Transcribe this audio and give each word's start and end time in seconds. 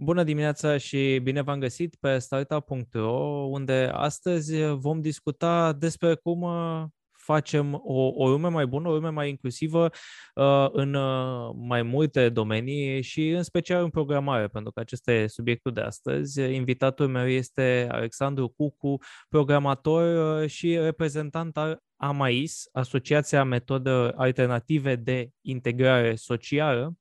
Bună 0.00 0.22
dimineața 0.22 0.76
și 0.76 1.20
bine 1.22 1.40
v-am 1.42 1.58
găsit 1.58 1.96
pe 2.00 2.18
startup.ro, 2.18 3.46
unde 3.50 3.90
astăzi 3.92 4.62
vom 4.62 5.00
discuta 5.00 5.72
despre 5.72 6.14
cum 6.14 6.42
uh, 6.42 6.84
facem 7.10 7.74
o, 7.74 8.12
o 8.14 8.28
lume 8.28 8.48
mai 8.48 8.66
bună, 8.66 8.88
o 8.88 8.92
lume 8.92 9.08
mai 9.08 9.28
inclusivă 9.28 9.90
uh, 10.34 10.68
în 10.72 10.94
uh, 10.94 11.50
mai 11.54 11.82
multe 11.82 12.28
domenii 12.28 13.02
și 13.02 13.28
în 13.28 13.42
special 13.42 13.82
în 13.82 13.90
programare, 13.90 14.46
pentru 14.46 14.72
că 14.72 14.80
acesta 14.80 15.12
e 15.12 15.26
subiectul 15.26 15.72
de 15.72 15.80
astăzi. 15.80 16.40
Invitatul 16.40 17.08
meu 17.08 17.26
este 17.26 17.86
Alexandru 17.90 18.48
Cucu, 18.48 18.98
programator 19.28 20.40
uh, 20.42 20.48
și 20.48 20.76
reprezentant 20.76 21.56
al 21.56 21.82
AMAIS, 21.96 22.68
Asociația 22.72 23.44
Metode 23.44 23.90
Alternative 24.14 24.96
de 24.96 25.28
Integrare 25.40 26.14
Socială. 26.14 26.92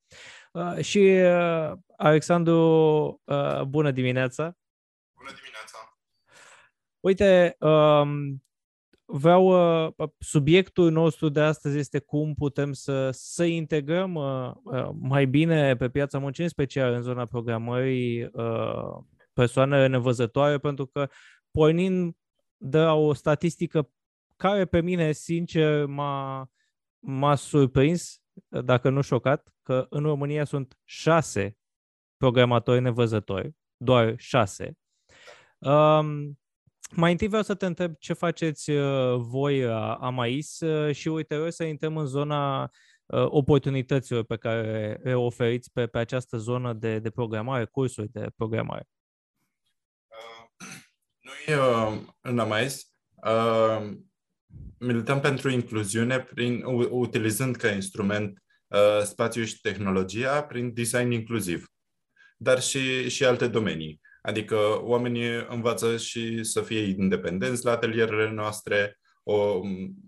Uh, 0.57 0.77
și 0.83 0.97
uh, 0.97 1.71
Alexandru, 1.97 2.57
uh, 3.23 3.61
bună 3.61 3.91
dimineața! 3.91 4.57
Bună 5.17 5.29
dimineața! 5.35 5.99
Uite, 6.99 7.55
um, 7.59 8.43
vreau, 9.05 9.45
uh, 9.87 10.09
subiectul 10.19 10.91
nostru 10.91 11.29
de 11.29 11.39
astăzi 11.39 11.77
este 11.77 11.99
cum 11.99 12.33
putem 12.33 12.73
să, 12.73 13.09
să 13.11 13.43
integrăm 13.43 14.15
uh, 14.15 14.51
uh, 14.63 14.89
mai 14.99 15.25
bine 15.25 15.75
pe 15.75 15.89
piața 15.89 16.19
muncii, 16.19 16.43
în 16.43 16.49
special 16.49 16.93
în 16.93 17.01
zona 17.01 17.25
programării, 17.25 18.23
uh, 18.23 19.03
persoanele 19.33 19.87
nevăzătoare, 19.87 20.57
pentru 20.57 20.85
că 20.85 21.09
pornind 21.51 22.15
de 22.57 22.79
o 22.79 23.13
statistică 23.13 23.89
care 24.35 24.65
pe 24.65 24.81
mine, 24.81 25.11
sincer, 25.11 25.85
m-a, 25.85 26.49
m-a 26.99 27.35
surprins, 27.35 28.21
dacă 28.61 28.89
nu 28.89 29.01
șocat, 29.01 29.53
că 29.63 29.85
în 29.89 30.03
România 30.03 30.43
sunt 30.43 30.77
șase 30.83 31.57
programatori 32.17 32.81
nevăzători, 32.81 33.55
doar 33.77 34.13
șase. 34.17 34.77
Um, 35.57 36.39
mai 36.91 37.11
întâi 37.11 37.27
vreau 37.27 37.43
să 37.43 37.55
te 37.55 37.65
întreb 37.65 37.95
ce 37.99 38.13
faceți 38.13 38.69
uh, 38.69 39.15
voi 39.17 39.61
la 39.61 39.93
Amais 39.93 40.59
uh, 40.59 40.95
și 40.95 41.07
uite, 41.07 41.49
să 41.49 41.63
intrăm 41.63 41.97
în 41.97 42.05
zona 42.05 42.63
uh, 42.63 43.25
oportunităților 43.25 44.23
pe 44.23 44.37
care 44.37 44.99
le 45.03 45.15
oferiți 45.15 45.71
pe, 45.71 45.87
pe 45.87 45.97
această 45.97 46.37
zonă 46.37 46.73
de, 46.73 46.99
de 46.99 47.09
programare, 47.09 47.65
cursuri 47.65 48.09
de 48.11 48.27
programare. 48.35 48.87
Noi 51.19 51.59
în 52.21 52.39
Amais 52.39 52.91
milităm 54.79 55.19
pentru 55.19 55.49
incluziune 55.49 56.19
prin, 56.19 56.63
utilizând 56.89 57.55
ca 57.55 57.69
instrument 57.69 58.43
uh, 58.67 59.01
spațiul 59.03 59.45
și 59.45 59.61
tehnologia 59.61 60.43
prin 60.43 60.73
design 60.73 61.11
inclusiv, 61.11 61.65
dar 62.37 62.61
și, 62.61 63.09
și 63.09 63.25
alte 63.25 63.47
domenii. 63.47 64.01
Adică 64.21 64.57
oamenii 64.81 65.45
învață 65.49 65.97
și 65.97 66.43
să 66.43 66.61
fie 66.61 66.79
independenți 66.79 67.65
la 67.65 67.71
atelierele 67.71 68.31
noastre, 68.31 68.99
o, 69.23 69.59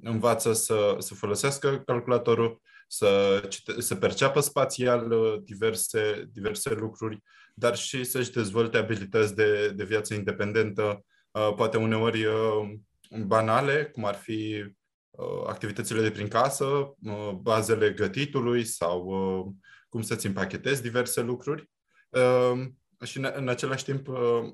învață 0.02 0.54
să, 0.54 0.96
să 0.98 1.14
folosească 1.14 1.84
calculatorul, 1.86 2.62
să, 2.88 3.42
să 3.78 3.96
perceapă 3.96 4.40
spațial 4.40 5.12
uh, 5.12 5.42
diverse, 5.44 6.30
diverse 6.32 6.74
lucruri, 6.74 7.24
dar 7.54 7.76
și 7.76 8.04
să-și 8.04 8.32
dezvolte 8.32 8.78
abilități 8.78 9.36
de, 9.36 9.70
de 9.70 9.84
viață 9.84 10.14
independentă, 10.14 11.06
uh, 11.32 11.54
poate 11.56 11.78
uneori 11.78 12.26
uh, 12.26 12.70
banale, 13.26 13.86
cum 13.86 14.06
ar 14.06 14.16
fi 14.16 14.64
uh, 14.66 14.72
activitățile 15.48 16.02
de 16.02 16.12
prin 16.12 16.28
casă, 16.28 16.66
uh, 16.66 17.32
bazele 17.42 17.92
gătitului 17.92 18.64
sau 18.64 19.06
uh, 19.06 19.54
cum 19.90 20.02
să-ți 20.02 20.26
împachetezi 20.26 20.82
diverse 20.82 21.22
lucruri. 21.22 21.70
Și 23.04 23.18
în 23.34 23.48
același 23.48 23.84
timp 23.84 24.08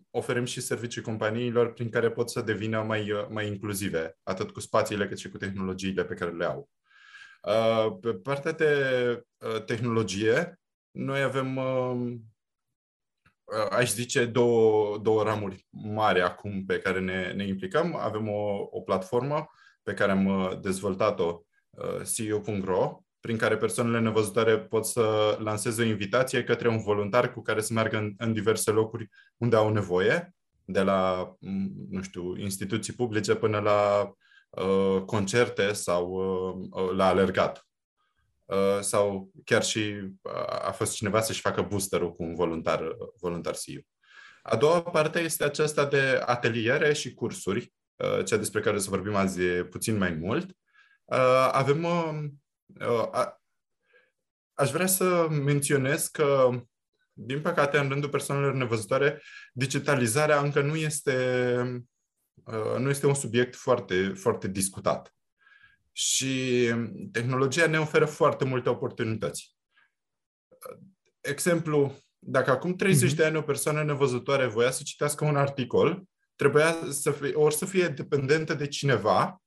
oferim 0.10 0.46
și 0.46 0.62
servicii 0.62 1.02
companiilor 1.02 1.74
prin 1.74 1.90
care 1.90 2.12
pot 2.12 2.30
să 2.30 2.42
devină 2.42 2.82
mai, 2.82 3.28
mai 3.30 3.48
inclusive, 3.48 4.18
atât 4.24 4.52
cu 4.52 4.60
spațiile 4.60 5.08
cât 5.08 5.18
și 5.18 5.30
cu 5.30 5.38
tehnologiile 5.38 6.06
pe 6.06 6.14
care 6.14 6.32
le 6.32 6.46
au. 6.46 6.70
Pe 8.02 8.14
partea 8.14 8.52
de 8.52 9.24
tehnologie, 9.66 10.60
noi 10.92 11.22
avem 11.22 11.60
aș 13.70 13.92
zice, 13.92 14.26
două, 14.26 14.98
două 14.98 15.24
ramuri 15.24 15.68
mari 15.70 16.22
acum 16.22 16.66
pe 16.66 16.80
care 16.80 17.00
ne, 17.00 17.34
ne 17.34 17.48
implicăm. 17.48 17.96
Avem 17.96 18.30
o, 18.30 18.68
o 18.70 18.82
platformă 18.82 19.50
pe 19.86 19.94
care 19.94 20.12
am 20.12 20.26
uh, 20.26 20.60
dezvoltat-o, 20.62 21.42
uh, 21.70 22.02
CEO.ro, 22.16 23.04
prin 23.20 23.38
care 23.38 23.58
persoanele 23.58 24.00
nevăzătoare 24.00 24.60
pot 24.60 24.86
să 24.86 25.38
lanseze 25.40 25.82
o 25.82 25.86
invitație 25.86 26.44
către 26.44 26.68
un 26.68 26.78
voluntar 26.78 27.34
cu 27.34 27.42
care 27.42 27.62
să 27.62 27.74
meargă 27.74 27.98
în, 27.98 28.14
în 28.18 28.34
diverse 28.34 28.72
locuri 28.72 29.10
unde 29.38 29.56
au 29.56 29.72
nevoie, 29.72 30.36
de 30.66 30.82
la, 30.82 31.32
mm, 31.40 31.72
nu 31.90 32.02
știu, 32.02 32.38
instituții 32.38 32.94
publice 32.94 33.36
până 33.36 33.60
la 33.60 34.12
uh, 34.50 35.02
concerte 35.06 35.74
sau 35.74 36.10
uh, 36.10 36.84
uh 36.84 36.96
la 36.96 37.06
alergat. 37.06 37.68
Uh, 38.46 38.80
sau 38.80 39.32
chiar 39.46 39.64
și 39.64 39.80
uh, 40.22 40.68
a 40.68 40.72
fost 40.72 40.96
cineva 40.96 41.22
să-și 41.22 41.42
facă 41.42 41.62
boosterul 41.62 42.16
cu 42.16 42.24
un 42.24 42.36
voluntar, 42.36 42.82
uh, 42.82 43.08
voluntar 43.20 43.56
CEO. 43.58 43.82
A 44.42 44.56
doua 44.56 44.82
parte 44.82 45.20
este 45.20 45.44
aceasta 45.44 45.86
de 45.86 46.22
ateliere 46.26 46.94
și 46.94 47.14
cursuri, 47.14 47.74
cea 48.26 48.38
despre 48.38 48.62
care 48.62 48.80
să 48.80 48.90
vorbim 48.90 49.16
azi 49.16 49.42
puțin 49.70 49.98
mai 49.98 50.12
mult. 50.12 50.58
Avem. 51.52 51.88
Aș 54.54 54.72
vrea 54.72 54.88
să 54.88 55.28
menționez 55.30 56.08
că, 56.08 56.50
din 57.14 57.42
păcate, 57.42 57.78
în 57.78 57.90
rândul 57.90 58.10
persoanelor 58.10 58.54
nevăzătoare, 58.54 59.22
digitalizarea 59.54 60.40
încă 60.40 60.62
nu 60.62 60.76
este, 60.76 61.86
nu 62.78 62.90
este 62.90 63.08
un 63.08 63.14
subiect 63.14 63.56
foarte, 63.56 64.14
foarte 64.14 64.48
discutat. 64.48 65.16
Și 65.92 66.66
tehnologia 67.12 67.68
ne 67.68 67.80
oferă 67.80 68.06
foarte 68.06 68.46
multe 68.46 68.70
oportunități. 68.70 69.56
Exemplu, 71.22 71.96
dacă 72.20 72.52
acum 72.52 72.76
30 72.76 73.12
mm-hmm. 73.12 73.16
de 73.16 73.26
ani 73.26 73.38
o 73.38 73.42
persoană 73.42 73.84
nevăzătoare 73.84 74.46
voia 74.46 74.72
să 74.72 74.82
citească 74.84 75.26
un 75.26 75.36
articol, 75.36 76.04
trebuia 76.36 76.78
să 76.90 77.12
fie, 77.12 77.34
ori 77.34 77.56
să 77.56 77.66
fie 77.66 77.88
dependentă 77.88 78.54
de 78.54 78.68
cineva, 78.68 79.42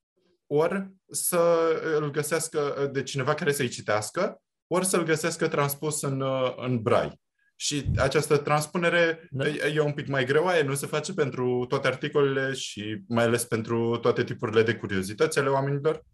ori 0.47 0.91
să 1.11 1.71
îl 2.01 2.11
găsească 2.11 2.89
de 2.93 3.03
cineva 3.03 3.35
care 3.35 3.53
să-i 3.53 3.69
citească, 3.69 4.43
ori 4.67 4.87
să-l 4.87 5.05
găsească 5.05 5.49
transpus 5.49 6.03
în, 6.03 6.25
în 6.57 6.83
brai. 6.83 7.21
Și 7.57 7.91
această 7.97 8.37
transpunere 8.37 9.29
da. 9.31 9.49
e 9.49 9.81
un 9.81 9.93
pic 9.93 10.07
mai 10.07 10.25
greoaie, 10.25 10.63
nu 10.63 10.75
se 10.75 10.87
face 10.87 11.13
pentru 11.13 11.65
toate 11.69 11.87
articolele 11.87 12.53
și 12.53 13.03
mai 13.09 13.25
ales 13.25 13.45
pentru 13.45 13.97
toate 13.97 14.25
tipurile 14.25 14.63
de 14.63 14.75
curiozități 14.75 15.39
ale 15.39 15.49
oamenilor. 15.49 16.05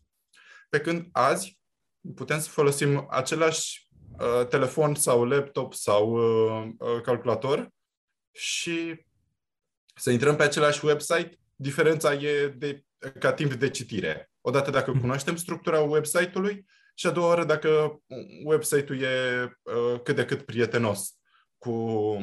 Pe 0.68 0.80
când 0.80 1.08
azi 1.12 1.58
putem 2.14 2.40
să 2.40 2.48
folosim 2.48 3.06
același 3.10 3.88
uh, 4.18 4.46
telefon 4.46 4.94
sau 4.94 5.24
laptop 5.24 5.74
sau 5.74 6.10
uh, 6.10 6.70
uh, 6.78 7.00
calculator 7.02 7.68
și 8.32 9.06
să 9.94 10.10
intrăm 10.10 10.36
pe 10.36 10.42
același 10.42 10.84
website. 10.84 11.38
Diferența 11.54 12.12
e 12.12 12.48
de, 12.48 12.84
ca 13.18 13.32
timp 13.32 13.52
de 13.52 13.70
citire. 13.70 14.30
Odată 14.40 14.70
dacă 14.70 14.90
hmm. 14.90 15.00
cunoaștem 15.00 15.36
structura 15.36 15.80
website-ului 15.80 16.64
și 16.94 17.06
a 17.06 17.10
doua 17.10 17.26
oară 17.26 17.44
dacă 17.44 18.00
website-ul 18.44 19.00
e 19.00 19.44
uh, 19.62 20.00
cât 20.02 20.16
de 20.16 20.24
cât 20.24 20.42
prietenos 20.42 21.18
cu, 21.58 22.16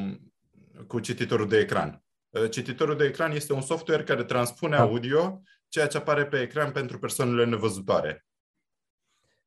cu 0.88 1.00
cititorul 1.00 1.48
de 1.48 1.59
ecran. 1.59 2.04
Uh, 2.30 2.50
cititorul 2.50 2.98
de 2.98 3.06
ecran 3.06 3.32
este 3.32 3.54
un 3.54 3.62
software 3.62 4.03
care 4.03 4.24
transpune 4.24 4.76
da. 4.76 4.82
audio, 4.82 5.42
ceea 5.68 5.88
ce 5.88 5.98
apare 5.98 6.26
pe 6.26 6.42
ecran 6.42 6.72
pentru 6.72 7.00
persoanele 7.00 7.46
nevăzătoare. 7.46 8.26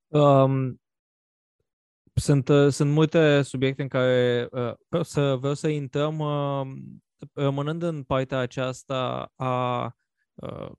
Um, 0.07 0.81
sunt, 2.15 2.49
uh, 2.49 2.69
sunt 2.73 2.91
multe 2.91 3.43
subiecte 3.43 3.83
în 3.83 3.89
care 3.89 4.49
uh, 4.51 4.73
vreau, 4.89 5.03
să, 5.03 5.37
vreau 5.37 5.55
să 5.55 5.69
intrăm 5.69 6.19
uh, 6.19 6.67
rămânând 7.33 7.83
în 7.83 8.03
partea 8.03 8.39
aceasta 8.39 9.33
a 9.37 9.85
uh, 10.35 10.71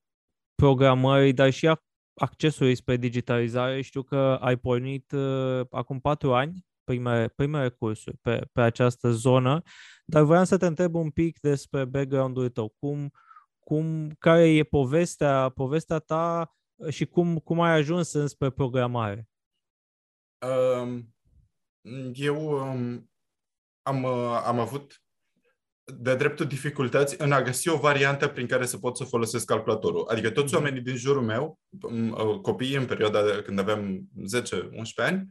programării, 0.55 1.33
dar 1.33 1.49
și 1.49 1.67
a 1.67 1.83
accesului 2.15 2.75
spre 2.75 2.97
digitalizare. 2.97 3.81
Știu 3.81 4.03
că 4.03 4.37
ai 4.41 4.57
pornit 4.57 5.11
uh, 5.11 5.61
acum 5.69 5.99
patru 5.99 6.33
ani 6.33 6.65
primele, 6.83 7.27
primele 7.27 7.69
cursuri 7.69 8.17
pe, 8.17 8.49
pe 8.51 8.61
această 8.61 9.09
zonă, 9.11 9.61
dar 10.05 10.23
vreau 10.23 10.43
să 10.43 10.57
te 10.57 10.65
întreb 10.65 10.95
un 10.95 11.09
pic 11.09 11.39
despre 11.39 11.85
background-ul 11.85 12.49
tău. 12.49 12.73
Cum, 12.79 13.11
cum, 13.59 14.09
care 14.19 14.49
e 14.49 14.63
povestea, 14.63 15.49
povestea 15.49 15.99
ta 15.99 16.55
și 16.89 17.05
cum, 17.05 17.39
cum 17.39 17.61
ai 17.61 17.71
ajuns 17.71 18.13
înspre 18.13 18.49
programare? 18.49 19.29
Um, 20.47 21.15
eu 22.13 22.49
um, 22.49 23.09
am, 23.81 24.03
uh, 24.03 24.41
am 24.45 24.59
avut 24.59 25.04
de 25.85 26.15
dreptul 26.15 26.45
dificultăți 26.45 27.15
în 27.17 27.31
a 27.31 27.41
găsi 27.41 27.69
o 27.69 27.77
variantă 27.77 28.27
prin 28.27 28.47
care 28.47 28.65
să 28.65 28.77
pot 28.77 28.97
să 28.97 29.03
folosesc 29.03 29.45
calculatorul. 29.45 30.07
Adică 30.09 30.29
toți 30.29 30.51
mm-hmm. 30.53 30.57
oamenii 30.57 30.81
din 30.81 30.95
jurul 30.95 31.21
meu, 31.21 31.59
um, 31.81 32.09
uh, 32.09 32.39
copiii 32.41 32.75
în 32.75 32.85
perioada 32.85 33.23
de 33.23 33.41
când 33.45 33.59
aveam 33.59 34.09
10-11 34.41 34.49
ani, 34.95 35.27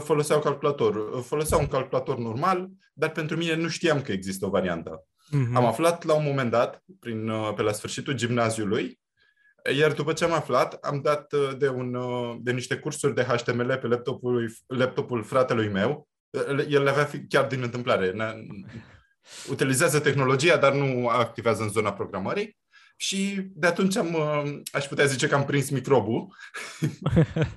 foloseau 0.00 0.40
calculator. 0.40 1.22
Foloseau 1.22 1.60
un 1.60 1.66
calculator 1.66 2.18
normal, 2.18 2.68
dar 2.92 3.10
pentru 3.10 3.36
mine 3.36 3.54
nu 3.54 3.68
știam 3.68 4.00
că 4.00 4.12
există 4.12 4.46
o 4.46 4.50
variantă. 4.50 5.04
Uh-huh. 5.04 5.54
Am 5.54 5.64
aflat 5.64 6.04
la 6.04 6.14
un 6.14 6.24
moment 6.24 6.50
dat, 6.50 6.82
prin, 7.00 7.30
pe 7.56 7.62
la 7.62 7.72
sfârșitul 7.72 8.14
gimnaziului, 8.14 9.00
iar 9.78 9.92
după 9.92 10.12
ce 10.12 10.24
am 10.24 10.32
aflat, 10.32 10.72
am 10.72 11.00
dat 11.00 11.34
de, 11.58 11.68
un, 11.68 11.96
de 12.42 12.52
niște 12.52 12.76
cursuri 12.76 13.14
de 13.14 13.22
HTML 13.22 13.78
pe 13.80 13.86
laptopul, 13.86 14.52
laptopul 14.66 15.22
fratelui 15.22 15.68
meu. 15.68 16.08
El 16.68 16.82
le 16.82 16.90
avea 16.90 17.10
chiar 17.28 17.46
din 17.46 17.62
întâmplare. 17.62 18.12
Utilizează 19.48 20.00
tehnologia, 20.00 20.56
dar 20.56 20.74
nu 20.74 21.08
activează 21.08 21.62
în 21.62 21.70
zona 21.70 21.92
programării. 21.92 22.58
Și 22.96 23.50
de 23.54 23.66
atunci 23.66 23.96
am, 23.96 24.16
aș 24.72 24.86
putea 24.86 25.04
zice 25.04 25.28
că 25.28 25.34
am 25.34 25.44
prins 25.44 25.70
microbul 25.70 26.36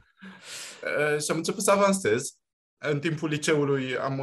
și 1.23 1.31
am 1.31 1.37
început 1.37 1.63
să 1.63 1.71
avansez. 1.71 2.37
În 2.77 2.99
timpul 2.99 3.29
liceului 3.29 3.97
am, 3.97 4.21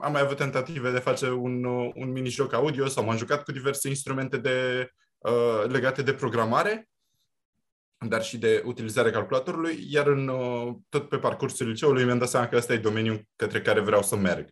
am 0.00 0.12
mai 0.12 0.20
avut 0.20 0.36
tentative 0.36 0.90
de 0.90 0.98
face 0.98 1.30
un, 1.30 1.64
un 1.94 2.12
mini-joc 2.12 2.52
audio 2.52 2.86
sau 2.86 3.04
m-am 3.04 3.16
jucat 3.16 3.44
cu 3.44 3.52
diverse 3.52 3.88
instrumente 3.88 4.36
de, 4.36 4.88
uh, 5.18 5.64
legate 5.66 6.02
de 6.02 6.14
programare, 6.14 6.88
dar 8.08 8.22
și 8.22 8.38
de 8.38 8.62
utilizarea 8.64 9.10
calculatorului, 9.12 9.86
iar 9.88 10.06
în, 10.06 10.28
uh, 10.28 10.74
tot 10.88 11.08
pe 11.08 11.18
parcursul 11.18 11.68
liceului 11.68 12.04
mi-am 12.04 12.18
dat 12.18 12.28
seama 12.28 12.48
că 12.48 12.56
ăsta 12.56 12.72
e 12.72 12.78
domeniul 12.78 13.22
către 13.36 13.62
care 13.62 13.80
vreau 13.80 14.02
să 14.02 14.16
merg. 14.16 14.48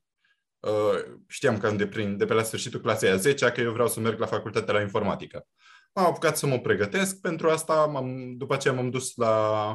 Uh, 0.69 1.19
știam 1.27 1.59
că 1.59 1.71
de, 1.71 1.87
prin, 1.87 2.17
de 2.17 2.25
pe 2.25 2.33
la 2.33 2.43
sfârșitul 2.43 2.81
clasei 2.81 3.11
a 3.11 3.17
10 3.17 3.51
că 3.51 3.61
eu 3.61 3.73
vreau 3.73 3.89
să 3.89 4.01
merg 4.01 4.19
la 4.19 4.27
facultatea 4.27 4.75
la 4.75 4.81
informatică. 4.81 5.47
Am 5.93 6.05
apucat 6.05 6.37
să 6.37 6.47
mă 6.47 6.59
pregătesc 6.59 7.21
pentru 7.21 7.49
asta, 7.49 7.87
m-am, 7.87 8.37
după 8.37 8.55
aceea 8.55 8.75
m-am 8.75 8.91
dus 8.91 9.17
la 9.17 9.71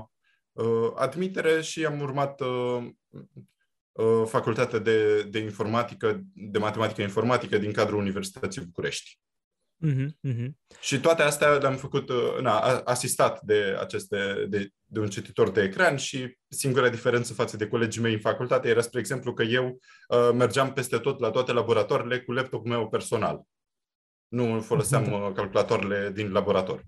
uh, 0.52 0.92
admitere 0.96 1.62
și 1.62 1.86
am 1.86 2.02
urmat 2.02 2.42
uh, 2.42 2.88
uh, 3.92 4.24
facultatea 4.26 4.80
de, 4.80 5.24
de 5.24 5.40
informatică, 5.40 6.22
de 6.34 6.58
matematică 6.58 7.02
informatică 7.02 7.58
din 7.58 7.72
cadrul 7.72 8.00
Universității 8.00 8.62
București. 8.62 9.20
Uh-huh, 9.86 10.08
uh-huh. 10.28 10.50
Și 10.80 11.00
toate 11.00 11.22
astea 11.22 11.50
le-am 11.50 11.76
făcut, 11.76 12.10
uh, 12.10 12.38
na, 12.42 12.60
asistat 12.86 13.42
de, 13.42 13.78
aceste, 13.80 14.46
de, 14.50 14.70
de 14.86 15.00
un 15.00 15.08
cititor 15.08 15.52
de 15.52 15.62
ecran 15.62 15.96
și 15.96 16.38
singura 16.48 16.90
diferență 16.90 17.34
față 17.34 17.58
de 17.58 17.68
colegii 17.68 18.02
mei 18.02 18.14
în 18.14 18.20
facultate 18.20 18.68
era, 18.68 18.82
spre 18.82 19.00
exemplu, 19.00 19.34
că 19.34 19.44
eu 19.44 19.80
uh, 20.08 20.30
mergeam 20.34 20.74
peste 20.74 20.98
tot 20.98 21.20
la 21.20 21.30
toate 21.30 21.52
laboratoarele 21.52 22.20
cu 22.20 22.32
laptopul 22.32 22.70
meu 22.70 22.90
personal. 22.90 23.42
Nu 24.28 24.62
foloseam 24.62 25.12
uh, 25.14 25.32
calculatoarele 25.34 26.12
din 26.14 26.32
laborator. 26.32 26.84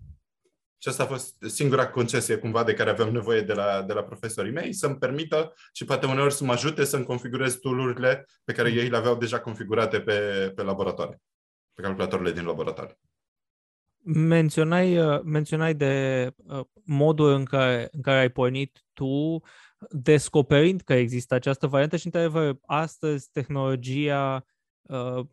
Și 0.82 0.88
asta 0.90 1.04
a 1.04 1.06
fost 1.06 1.36
singura 1.48 1.90
concesie 1.90 2.38
cumva 2.38 2.64
de 2.64 2.74
care 2.74 2.90
aveam 2.90 3.10
nevoie 3.10 3.42
de 3.42 3.54
la, 3.54 3.82
de 3.82 3.94
la 3.94 4.04
profesorii 4.04 4.52
mei, 4.52 4.74
să-mi 4.74 4.98
permită 4.98 5.54
și 5.74 5.86
poate 5.86 6.06
uneori 6.06 6.34
să 6.34 6.44
mă 6.44 6.52
ajute 6.52 6.84
să-mi 6.84 7.06
configurez 7.06 7.56
tool 7.56 7.94
pe 8.44 8.54
care 8.54 8.72
ei 8.72 8.90
le 8.90 8.98
aveau 8.98 9.16
deja 9.16 9.40
configurate 9.40 10.00
pe, 10.02 10.52
pe 10.56 10.62
laboratoare, 10.62 11.22
pe 11.80 11.86
calculatoarele 11.86 12.32
din 12.32 12.46
laboratoare. 12.46 13.00
Menționai, 14.04 14.98
uh, 14.98 15.22
menționai 15.24 15.76
de 15.76 16.34
uh, 16.36 16.66
modul 16.84 17.34
în 17.34 17.46
care, 17.46 17.88
în 17.92 18.02
care 18.02 18.20
ai 18.20 18.30
pornit 18.30 18.84
tu, 18.94 19.42
descoperind 19.90 20.82
că 20.82 20.94
există 20.94 21.34
această 21.34 21.68
variantă 21.68 21.98
și, 21.98 22.06
într-adevăr, 22.06 22.58
astăzi 22.66 23.30
tehnologia 23.32 24.46
uh, 24.82 25.26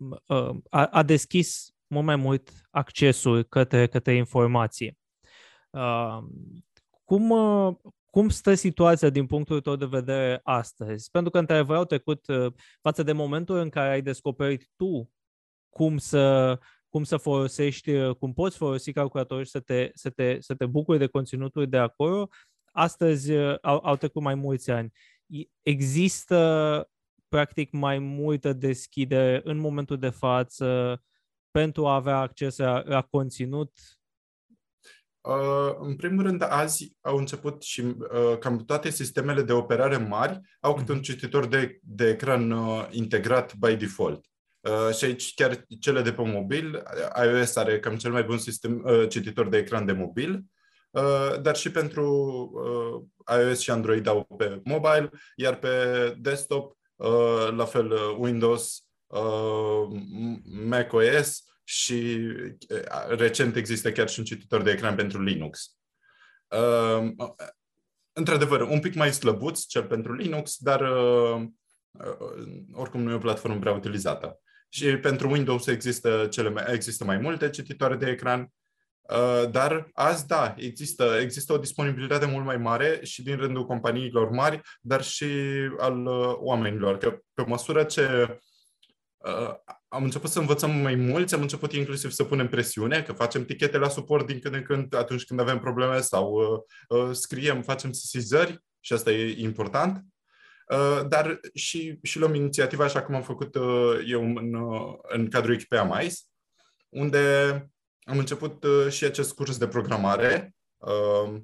a, 0.69 0.87
a 0.87 1.03
deschis 1.03 1.75
mult 1.87 2.05
mai 2.05 2.17
mult 2.17 2.51
accesul 2.71 3.43
către, 3.43 3.87
către 3.87 4.15
informație. 4.15 4.99
Cum, 7.05 7.33
cum 8.11 8.29
stă 8.29 8.55
situația 8.55 9.11
din 9.11 9.27
punctul 9.27 9.61
tău 9.61 9.77
de 9.77 9.87
vedere 9.87 10.41
astăzi? 10.43 11.11
Pentru 11.11 11.31
că, 11.31 11.39
într-adevăr, 11.39 11.77
au 11.77 11.85
trecut 11.85 12.27
uh, 12.27 12.53
față 12.81 13.03
de 13.03 13.13
momentul 13.13 13.57
în 13.57 13.69
care 13.69 13.91
ai 13.93 14.03
descoperit 14.03 14.71
tu 14.77 15.11
cum 15.77 15.99
să, 15.99 16.59
cum 16.89 17.05
să 17.05 17.17
folosești, 17.17 17.91
uh, 17.91 18.17
cum 18.17 18.33
poți 18.33 18.57
folosi 18.57 18.93
calculatorul 18.93 19.45
și 19.45 19.51
să 19.51 19.61
te, 19.61 19.91
să 19.95 20.11
te, 20.11 20.37
să 20.41 20.55
te 20.55 20.67
bucuri 20.67 20.99
de 20.99 21.07
conținutul 21.07 21.69
de 21.69 21.77
acolo, 21.77 22.29
astăzi 22.73 23.33
uh, 23.33 23.57
au, 23.63 23.81
au 23.85 23.97
trecut 23.97 24.23
mai 24.23 24.35
mulți 24.35 24.71
ani. 24.71 24.93
Există, 25.63 26.91
practic, 27.29 27.73
mai 27.73 27.99
multă 27.99 28.53
deschidere 28.53 29.41
în 29.45 29.57
momentul 29.57 29.99
de 29.99 30.11
față 30.11 31.01
pentru 31.51 31.87
a 31.87 31.95
avea 31.95 32.19
acces 32.19 32.57
la, 32.57 32.83
la 32.85 33.03
conținut 33.03 33.71
Uh, 35.27 35.77
în 35.79 35.97
primul 35.97 36.23
rând, 36.23 36.43
azi 36.49 36.97
au 37.01 37.17
început 37.17 37.63
și 37.63 37.81
uh, 37.81 38.39
cam 38.39 38.65
toate 38.65 38.91
sistemele 38.91 39.43
de 39.43 39.53
operare 39.53 39.97
mari 39.97 40.41
au 40.61 40.75
câte 40.75 40.93
un 40.93 40.99
mhm. 40.99 41.07
cititor 41.07 41.47
de, 41.47 41.79
de 41.83 42.09
ecran 42.09 42.51
uh, 42.51 42.87
integrat 42.91 43.55
by 43.55 43.77
default. 43.77 44.25
Și 44.97 45.05
aici 45.05 45.35
chiar 45.35 45.67
cele 45.81 46.03
de 46.03 46.13
pe 46.13 46.23
mobil, 46.23 46.83
iOS 47.25 47.57
are 47.57 47.81
cam 47.81 47.97
cel 47.97 48.13
mai 48.13 48.23
bun 48.23 48.39
sistem 48.39 48.85
cititor 49.09 49.49
de 49.49 49.57
ecran 49.57 49.87
de 49.87 49.93
mobil, 49.93 50.45
dar 51.41 51.57
și 51.57 51.71
pentru 51.71 52.05
iOS 53.41 53.59
și 53.59 53.71
Android 53.71 54.07
au 54.07 54.25
pe 54.37 54.61
mobile, 54.65 55.11
iar 55.37 55.57
pe 55.57 55.69
desktop, 56.19 56.77
la 57.57 57.65
fel 57.65 57.93
Windows, 58.19 58.87
macOS 60.45 61.45
și 61.65 62.29
recent 63.09 63.57
există 63.57 63.93
chiar 63.93 64.09
și 64.09 64.19
un 64.19 64.25
cititor 64.25 64.63
de 64.63 64.71
ecran 64.71 64.95
pentru 64.95 65.23
Linux. 65.23 65.77
Uh, 66.49 67.15
într-adevăr, 68.13 68.61
un 68.61 68.81
pic 68.81 68.95
mai 68.95 69.13
slăbuț 69.13 69.65
cel 69.65 69.85
pentru 69.85 70.15
Linux, 70.15 70.57
dar 70.59 70.81
uh, 70.81 71.43
oricum 72.73 73.03
nu 73.03 73.11
e 73.11 73.15
o 73.15 73.19
platformă 73.19 73.59
prea 73.59 73.73
utilizată. 73.73 74.41
Și 74.69 74.97
pentru 74.97 75.31
Windows 75.31 75.67
există, 75.67 76.27
cele 76.31 76.49
mai, 76.49 76.65
există 76.73 77.05
mai 77.05 77.19
multe 77.19 77.51
cititoare 77.51 77.97
de 77.97 78.11
ecran, 78.11 78.53
uh, 79.01 79.51
dar 79.51 79.89
azi, 79.93 80.27
da, 80.27 80.55
există, 80.59 81.19
există 81.21 81.53
o 81.53 81.59
disponibilitate 81.59 82.27
mult 82.27 82.45
mai 82.45 82.57
mare 82.57 83.01
și 83.03 83.23
din 83.23 83.37
rândul 83.37 83.67
companiilor 83.67 84.31
mari, 84.31 84.61
dar 84.81 85.03
și 85.03 85.27
al 85.79 86.07
oamenilor. 86.37 86.99
Că 86.99 87.19
pe 87.35 87.45
măsură 87.47 87.85
ce 87.85 88.39
uh, 89.17 89.55
am 89.89 90.05
început 90.05 90.31
să 90.31 90.39
învățăm 90.39 90.71
mai 90.71 90.95
mulți, 90.95 91.35
am 91.35 91.41
început 91.41 91.73
inclusiv 91.73 92.11
să 92.11 92.25
punem 92.25 92.49
presiune, 92.49 93.03
că 93.03 93.13
facem 93.13 93.45
tichete 93.45 93.79
la 93.79 93.89
suport 93.89 94.27
din 94.27 94.39
când 94.39 94.55
în 94.55 94.63
când 94.63 94.95
atunci 94.95 95.25
când 95.25 95.41
avem 95.41 95.59
probleme 95.59 96.01
sau 96.01 96.33
uh, 96.33 96.99
uh, 96.99 97.15
scriem, 97.15 97.63
facem 97.63 97.93
sesizări 97.93 98.65
și 98.81 98.93
asta 98.93 99.11
e 99.11 99.43
important. 99.43 100.05
Uh, 100.67 101.09
dar 101.09 101.41
și, 101.55 101.99
și 102.03 102.19
luăm 102.19 102.35
inițiativa 102.35 102.85
așa 102.85 103.03
cum 103.03 103.15
am 103.15 103.23
făcut 103.23 103.55
uh, 103.55 103.99
eu 104.07 104.23
în, 104.23 104.55
uh, 104.55 104.95
în 105.03 105.29
cadrul 105.29 105.55
echipei 105.55 105.79
AMAIS, 105.79 106.29
unde 106.89 107.19
am 108.03 108.19
început 108.19 108.65
uh, 108.65 108.91
și 108.91 109.05
acest 109.05 109.35
curs 109.35 109.59
de 109.59 109.69
programare, 109.69 110.55
uh, 110.77 111.41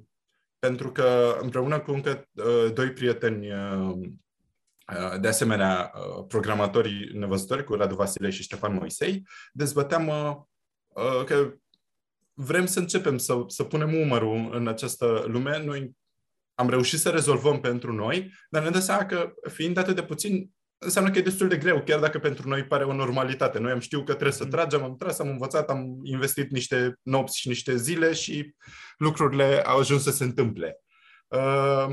pentru 0.59 0.91
că 0.91 1.37
împreună 1.41 1.79
cu 1.79 1.91
încă 1.91 2.29
uh, 2.31 2.73
doi 2.73 2.91
prieteni 2.91 3.51
uh, 3.51 3.97
Uh, 4.91 5.19
de 5.19 5.27
asemenea, 5.27 5.91
uh, 5.95 6.25
programatorii 6.27 7.09
nevăzători 7.13 7.63
cu 7.63 7.73
Radu 7.73 7.95
Vasile 7.95 8.29
și 8.29 8.41
Ștefan 8.41 8.73
Moisei, 8.73 9.27
dezbăteam 9.53 10.07
uh, 10.07 11.23
că 11.25 11.53
vrem 12.33 12.65
să 12.65 12.79
începem 12.79 13.17
să, 13.17 13.43
să 13.47 13.63
punem 13.63 13.93
umărul 13.93 14.49
în 14.51 14.67
această 14.67 15.23
lume. 15.27 15.63
Noi 15.63 15.97
am 16.55 16.69
reușit 16.69 16.99
să 16.99 17.09
rezolvăm 17.09 17.59
pentru 17.59 17.93
noi, 17.93 18.33
dar 18.49 18.63
ne 18.63 18.69
dă 18.69 18.79
seama 18.79 19.05
că, 19.05 19.33
fiind 19.51 19.77
atât 19.77 19.95
de 19.95 20.03
puțin, 20.03 20.49
înseamnă 20.77 21.11
că 21.11 21.17
e 21.17 21.21
destul 21.21 21.47
de 21.47 21.57
greu, 21.57 21.83
chiar 21.83 21.99
dacă 21.99 22.19
pentru 22.19 22.47
noi 22.47 22.63
pare 22.63 22.83
o 22.83 22.93
normalitate. 22.93 23.59
Noi 23.59 23.71
am 23.71 23.79
știut 23.79 24.05
că 24.05 24.11
trebuie 24.11 24.31
să 24.31 24.43
mm. 24.43 24.49
tragem, 24.49 24.83
am 24.83 24.95
tras, 24.95 25.19
am 25.19 25.27
învățat, 25.27 25.69
am 25.69 25.99
investit 26.03 26.51
niște 26.51 26.99
nopți 27.01 27.39
și 27.39 27.47
niște 27.47 27.75
zile 27.75 28.13
și 28.13 28.55
lucrurile 28.97 29.61
au 29.65 29.79
ajuns 29.79 30.03
să 30.03 30.11
se 30.11 30.23
întâmple. 30.23 30.77
Uh, 31.27 31.87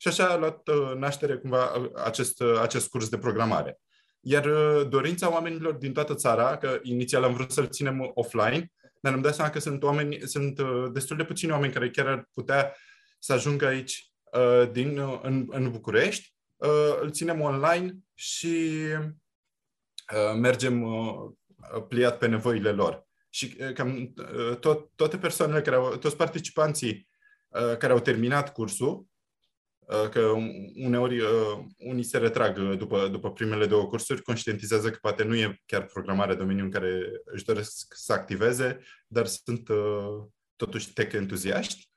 și 0.00 0.08
așa 0.08 0.26
a 0.26 0.36
luat 0.36 0.68
uh, 0.68 0.92
naștere 0.96 1.36
cumva 1.36 1.74
uh, 1.74 1.90
acest, 2.04 2.40
uh, 2.40 2.58
acest 2.62 2.88
curs 2.88 3.08
de 3.08 3.18
programare. 3.18 3.78
Iar 4.20 4.48
dorința 4.88 5.32
oamenilor 5.32 5.72
din 5.72 5.92
toată 5.92 6.14
țara, 6.14 6.56
că 6.56 6.78
inițial 6.82 7.22
am 7.22 7.32
vrut 7.32 7.50
să-l 7.50 7.68
ținem 7.68 8.10
offline, 8.14 8.72
dar 9.00 9.12
am 9.12 9.20
dat 9.20 9.34
seama 9.34 9.50
că 9.50 9.58
sunt, 9.58 9.82
oameni, 9.82 10.18
sunt 10.24 10.60
destul 10.92 11.16
de 11.16 11.24
puțini 11.24 11.52
oameni 11.52 11.72
care 11.72 11.90
chiar 11.90 12.06
ar 12.06 12.28
putea 12.34 12.74
să 13.18 13.32
ajungă 13.32 13.66
aici 13.66 14.12
din, 14.72 14.98
în, 15.22 15.46
în 15.48 15.70
București, 15.70 16.34
îl 17.00 17.10
ținem 17.10 17.40
online 17.40 17.98
și 18.14 18.74
mergem 20.36 20.86
pliat 21.88 22.18
pe 22.18 22.26
nevoile 22.26 22.70
lor. 22.72 23.06
Și 23.28 23.48
cam 23.48 24.14
tot, 24.60 24.90
toate 24.94 25.18
persoanele 25.18 25.62
care 25.62 25.76
au, 25.76 25.96
toți 25.96 26.16
participanții 26.16 27.08
care 27.78 27.92
au 27.92 28.00
terminat 28.00 28.52
cursul 28.52 29.08
Uh, 29.88 30.08
că 30.10 30.20
uneori 30.74 31.20
uh, 31.20 31.64
unii 31.78 32.02
se 32.02 32.18
retrag 32.18 32.58
uh, 32.58 32.78
după, 32.78 33.08
după 33.08 33.32
primele 33.32 33.66
două 33.66 33.86
cursuri, 33.86 34.22
conștientizează 34.22 34.90
că 34.90 34.98
poate 35.00 35.24
nu 35.24 35.36
e 35.36 35.60
chiar 35.66 35.84
programarea 35.84 36.34
domeniul 36.34 36.64
în 36.64 36.70
care 36.70 37.02
își 37.24 37.44
doresc 37.44 37.94
să 37.94 38.12
activeze, 38.12 38.80
dar 39.06 39.26
sunt 39.26 39.68
totuși 40.56 40.92
tech 40.92 41.14
entuziaști. 41.14 41.87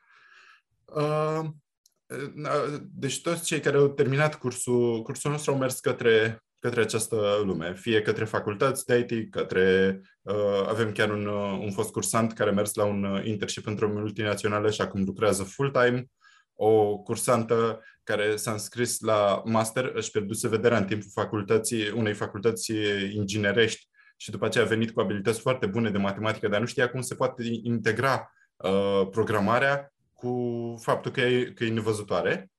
Deci 2.92 3.22
toți 3.22 3.44
cei 3.44 3.60
care 3.60 3.78
au 3.78 3.88
terminat 3.88 4.36
cursul, 4.36 5.02
cursul 5.02 5.32
nostru 5.32 5.52
au 5.52 5.58
mers 5.58 5.80
către, 5.80 6.44
către 6.60 6.82
această 6.82 7.42
lume, 7.46 7.74
fie 7.74 8.02
către 8.02 8.26
facultăți 8.26 8.86
de 8.86 9.08
IT, 9.10 9.32
către... 9.32 10.00
Uh, 10.22 10.66
avem 10.68 10.92
chiar 10.92 11.10
un, 11.10 11.26
uh, 11.26 11.60
un 11.62 11.72
fost 11.72 11.92
cursant 11.92 12.34
care 12.34 12.50
a 12.50 12.54
mers 12.54 12.74
la 12.74 12.84
un 12.84 13.04
uh, 13.04 13.26
internship 13.26 13.68
într-o 13.68 13.90
multinațională 13.90 14.72
și 14.72 14.82
acum 14.82 15.04
lucrează 15.04 15.44
full-time, 15.44 16.06
o 16.54 16.98
cursantă 16.98 17.84
care 18.04 18.36
s-a 18.36 18.52
înscris 18.52 19.00
la 19.00 19.42
master, 19.46 19.92
își 19.94 20.12
pierduse 20.12 20.48
vederea 20.48 20.78
în 20.78 20.86
timpul 20.86 21.10
facultății, 21.14 21.90
unei 21.90 22.14
facultăți 22.14 22.72
inginerești 23.14 23.90
și 24.18 24.32
după 24.32 24.46
aceea 24.46 24.64
a 24.64 24.68
venit 24.68 24.92
cu 24.92 25.00
abilități 25.00 25.40
foarte 25.40 25.66
bune 25.66 25.90
de 25.90 25.98
matematică, 25.98 26.48
dar 26.48 26.60
nu 26.60 26.66
știa 26.66 26.90
cum 26.90 27.02
se 27.02 27.16
poate 27.16 27.44
integra 27.64 28.32
uh, 28.56 29.08
programarea 29.12 29.94
cu 30.22 30.76
faptul 30.80 31.12
că 31.12 31.22
e, 31.22 31.52
că 31.52 31.64
e 31.64 31.70
nevăzătoare 31.70 32.52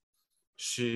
și, 0.54 0.90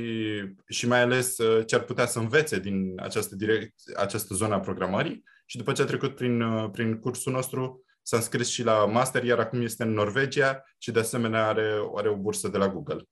și 0.69 0.87
mai 0.87 1.01
ales 1.01 1.39
uh, 1.39 1.67
ce 1.67 1.75
ar 1.75 1.83
putea 1.83 2.07
să 2.07 2.19
învețe 2.19 2.59
din 2.59 3.01
această, 3.01 3.37
direct, 3.37 3.75
această 3.97 4.35
zonă 4.35 4.55
a 4.55 4.61
programării 4.61 5.23
și 5.47 5.57
după 5.57 5.73
ce 5.73 5.83
a 5.83 5.85
trecut 5.85 6.15
prin, 6.15 6.41
uh, 6.41 6.71
prin 6.71 6.99
cursul 6.99 7.33
nostru 7.33 7.85
s-a 8.03 8.17
înscris 8.17 8.49
și 8.49 8.63
la 8.63 8.87
master, 8.87 9.25
iar 9.25 9.39
acum 9.39 9.61
este 9.61 9.83
în 9.83 9.93
Norvegia 9.93 10.63
și 10.79 10.91
de 10.91 10.99
asemenea 10.99 11.47
are, 11.47 11.79
are 11.95 12.09
o 12.09 12.17
bursă 12.17 12.49
de 12.49 12.59
la 12.59 12.69
Google. 12.69 13.03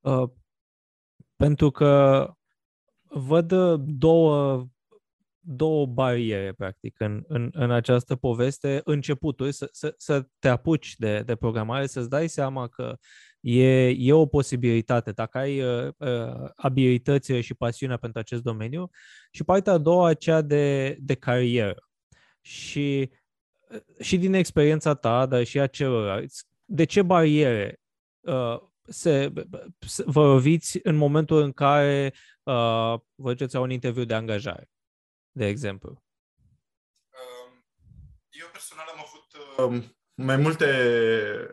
Uh, 0.00 0.30
pentru 1.36 1.70
că 1.70 2.30
văd 3.02 3.52
două 3.76 4.66
două 5.48 5.86
bariere, 5.86 6.52
practic, 6.52 7.00
în, 7.00 7.24
în, 7.28 7.50
în 7.52 7.70
această 7.70 8.16
poveste. 8.16 8.80
Începutul, 8.84 9.50
să, 9.50 9.68
să, 9.72 9.94
să 9.96 10.26
te 10.38 10.48
apuci 10.48 10.94
de, 10.96 11.22
de 11.26 11.36
programare, 11.36 11.86
să-ți 11.86 12.08
dai 12.08 12.28
seama 12.28 12.68
că 12.68 12.96
e, 13.40 13.88
e 13.88 14.12
o 14.12 14.26
posibilitate 14.26 15.12
dacă 15.12 15.38
ai 15.38 15.60
uh, 15.60 15.92
uh, 15.96 16.50
abilitățile 16.56 17.40
și 17.40 17.54
pasiunea 17.54 17.96
pentru 17.96 18.18
acest 18.18 18.42
domeniu. 18.42 18.90
Și 19.30 19.44
partea 19.44 19.72
a 19.72 19.78
doua, 19.78 20.14
cea 20.14 20.40
de, 20.40 20.96
de 21.00 21.14
carieră. 21.14 21.88
Și, 22.40 23.10
uh, 23.70 23.80
și 24.00 24.18
din 24.18 24.34
experiența 24.34 24.94
ta, 24.94 25.26
dar 25.26 25.44
și 25.44 25.60
a 25.60 25.66
celorlalți, 25.66 26.44
de 26.64 26.84
ce 26.84 27.02
bariere 27.02 27.80
uh, 28.20 28.58
se, 28.82 29.32
se, 29.78 30.04
vă 30.06 30.24
roviți 30.24 30.78
în 30.82 30.96
momentul 30.96 31.42
în 31.42 31.52
care 31.52 32.14
uh, 32.42 32.94
vă 33.14 33.28
duceți 33.28 33.54
la 33.54 33.60
un 33.60 33.70
interviu 33.70 34.04
de 34.04 34.14
angajare? 34.14 34.68
De 35.36 35.46
exemplu? 35.46 36.02
Um, 37.10 37.64
eu 38.28 38.46
personal 38.52 38.86
am 38.94 39.04
avut 39.06 39.26
um, 39.58 39.96
mai 40.14 40.36
multe 40.36 40.66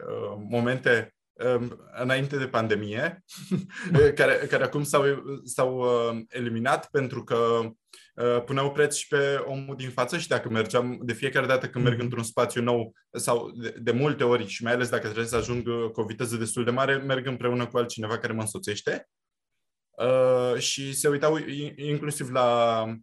uh, 0.07 0.43
momente 0.49 1.15
um, 1.33 1.79
înainte 2.01 2.37
de 2.37 2.47
pandemie, 2.47 3.23
care, 4.15 4.33
care 4.33 4.63
acum 4.63 4.83
s-au, 4.83 5.03
s-au 5.43 5.77
uh, 5.77 6.21
eliminat 6.27 6.89
pentru 6.89 7.23
că 7.23 7.69
uh, 8.15 8.43
puneau 8.45 8.71
preț 8.71 8.95
și 8.95 9.07
pe 9.07 9.35
omul 9.45 9.75
din 9.75 9.89
față 9.89 10.17
și 10.17 10.27
dacă 10.27 10.49
mergeam, 10.49 10.99
de 11.01 11.13
fiecare 11.13 11.45
dată 11.45 11.69
când 11.69 11.83
merg 11.83 11.95
mhm. 11.95 12.05
într-un 12.05 12.23
spațiu 12.23 12.61
nou 12.61 12.93
sau 13.11 13.51
de, 13.51 13.69
de 13.69 13.91
multe 13.91 14.23
ori 14.23 14.47
și 14.47 14.63
mai 14.63 14.73
ales 14.73 14.89
dacă 14.89 15.03
trebuie 15.03 15.25
să 15.25 15.35
ajung 15.35 15.91
cu 15.91 16.01
o 16.01 16.05
viteză 16.05 16.35
destul 16.37 16.63
de 16.63 16.71
mare, 16.71 16.95
merg 16.95 17.25
împreună 17.25 17.67
cu 17.67 17.77
altcineva 17.77 18.17
care 18.17 18.33
mă 18.33 18.41
însoțește. 18.41 19.07
Uh, 19.97 20.59
și 20.59 20.93
se 20.93 21.07
uitau 21.07 21.37
inclusiv 21.75 22.29
la 22.29 22.81
uh, 22.87 22.93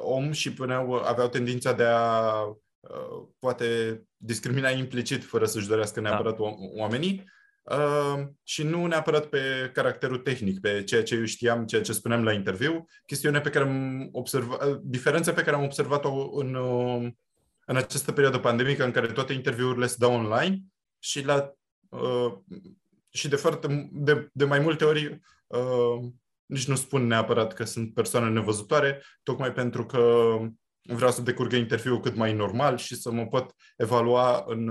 om 0.00 0.32
și 0.32 0.52
puneau, 0.52 0.92
aveau 0.92 1.28
tendința 1.28 1.72
de 1.72 1.84
a 1.84 2.42
uh, 2.80 3.28
poate 3.38 4.02
discrimina 4.16 4.68
implicit 4.68 5.24
fără 5.24 5.44
să-și 5.44 5.68
dorească 5.68 6.00
da. 6.00 6.08
neapărat 6.08 6.36
da. 6.36 6.44
oamenii 6.76 7.24
uh, 7.62 8.26
și 8.42 8.62
nu 8.62 8.86
neapărat 8.86 9.26
pe 9.26 9.70
caracterul 9.72 10.18
tehnic, 10.18 10.60
pe 10.60 10.84
ceea 10.84 11.02
ce 11.02 11.14
eu 11.14 11.24
știam, 11.24 11.66
ceea 11.66 11.82
ce 11.82 11.92
spuneam 11.92 12.24
la 12.24 12.32
interviu, 12.32 12.86
chestiunea 13.06 13.40
pe 13.40 13.50
care 13.50 13.64
am 13.64 14.08
observat, 14.12 14.64
uh, 14.64 14.78
diferența 14.82 15.32
pe 15.32 15.42
care 15.42 15.56
am 15.56 15.64
observat-o 15.64 16.38
în, 16.38 16.54
uh, 16.54 17.10
în 17.66 17.76
această 17.76 18.12
perioadă 18.12 18.38
pandemică 18.38 18.84
în 18.84 18.90
care 18.90 19.06
toate 19.06 19.32
interviurile 19.32 19.86
se 19.86 19.96
dau 19.98 20.12
online 20.12 20.58
și 20.98 21.24
la 21.24 21.52
uh, 21.88 22.32
și 23.10 23.28
de 23.28 23.36
foarte 23.36 23.88
de, 23.92 24.28
de 24.32 24.44
mai 24.44 24.58
multe 24.58 24.84
ori 24.84 25.20
uh, 25.46 26.10
nici 26.48 26.68
nu 26.68 26.74
spun 26.74 27.06
neapărat 27.06 27.52
că 27.52 27.64
sunt 27.64 27.94
persoane 27.94 28.28
nevăzătoare, 28.28 29.02
tocmai 29.22 29.52
pentru 29.52 29.86
că 29.86 30.34
vreau 30.82 31.10
să 31.10 31.22
decurgă 31.22 31.56
interviul 31.56 32.00
cât 32.00 32.14
mai 32.14 32.32
normal 32.32 32.76
și 32.76 32.94
să 32.94 33.10
mă 33.10 33.26
pot 33.26 33.54
evalua 33.76 34.44
în, 34.46 34.68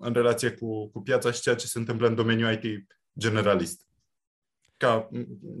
în 0.00 0.12
relație 0.12 0.50
cu, 0.50 0.90
cu 0.90 1.02
piața 1.02 1.30
și 1.30 1.40
ceea 1.40 1.54
ce 1.54 1.66
se 1.66 1.78
întâmplă 1.78 2.08
în 2.08 2.14
domeniul 2.14 2.52
IT 2.52 2.86
generalist. 3.18 3.86
Ca, 4.76 5.08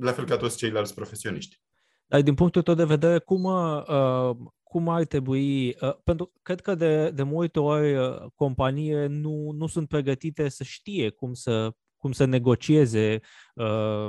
la 0.00 0.12
fel 0.12 0.24
ca 0.24 0.36
toți 0.36 0.56
ceilalți 0.56 0.94
profesioniști. 0.94 1.60
Dar 2.06 2.22
din 2.22 2.34
punctul 2.34 2.62
tău 2.62 2.74
de 2.74 2.84
vedere, 2.84 3.18
cum, 3.18 3.44
uh, 3.44 4.36
cum 4.62 4.88
ar 4.88 5.04
trebui, 5.04 5.68
uh, 5.68 5.94
pentru 6.04 6.32
cred 6.42 6.60
că 6.60 6.74
de, 6.74 7.10
de 7.10 7.22
multe 7.22 7.60
ori 7.60 7.96
uh, 7.96 8.24
companiile 8.34 9.06
nu, 9.06 9.50
nu 9.50 9.66
sunt 9.66 9.88
pregătite 9.88 10.48
să 10.48 10.64
știe 10.64 11.10
cum 11.10 11.32
să 11.32 11.72
cum 12.06 12.14
să 12.14 12.24
negocieze 12.24 13.20
uh, 13.54 14.08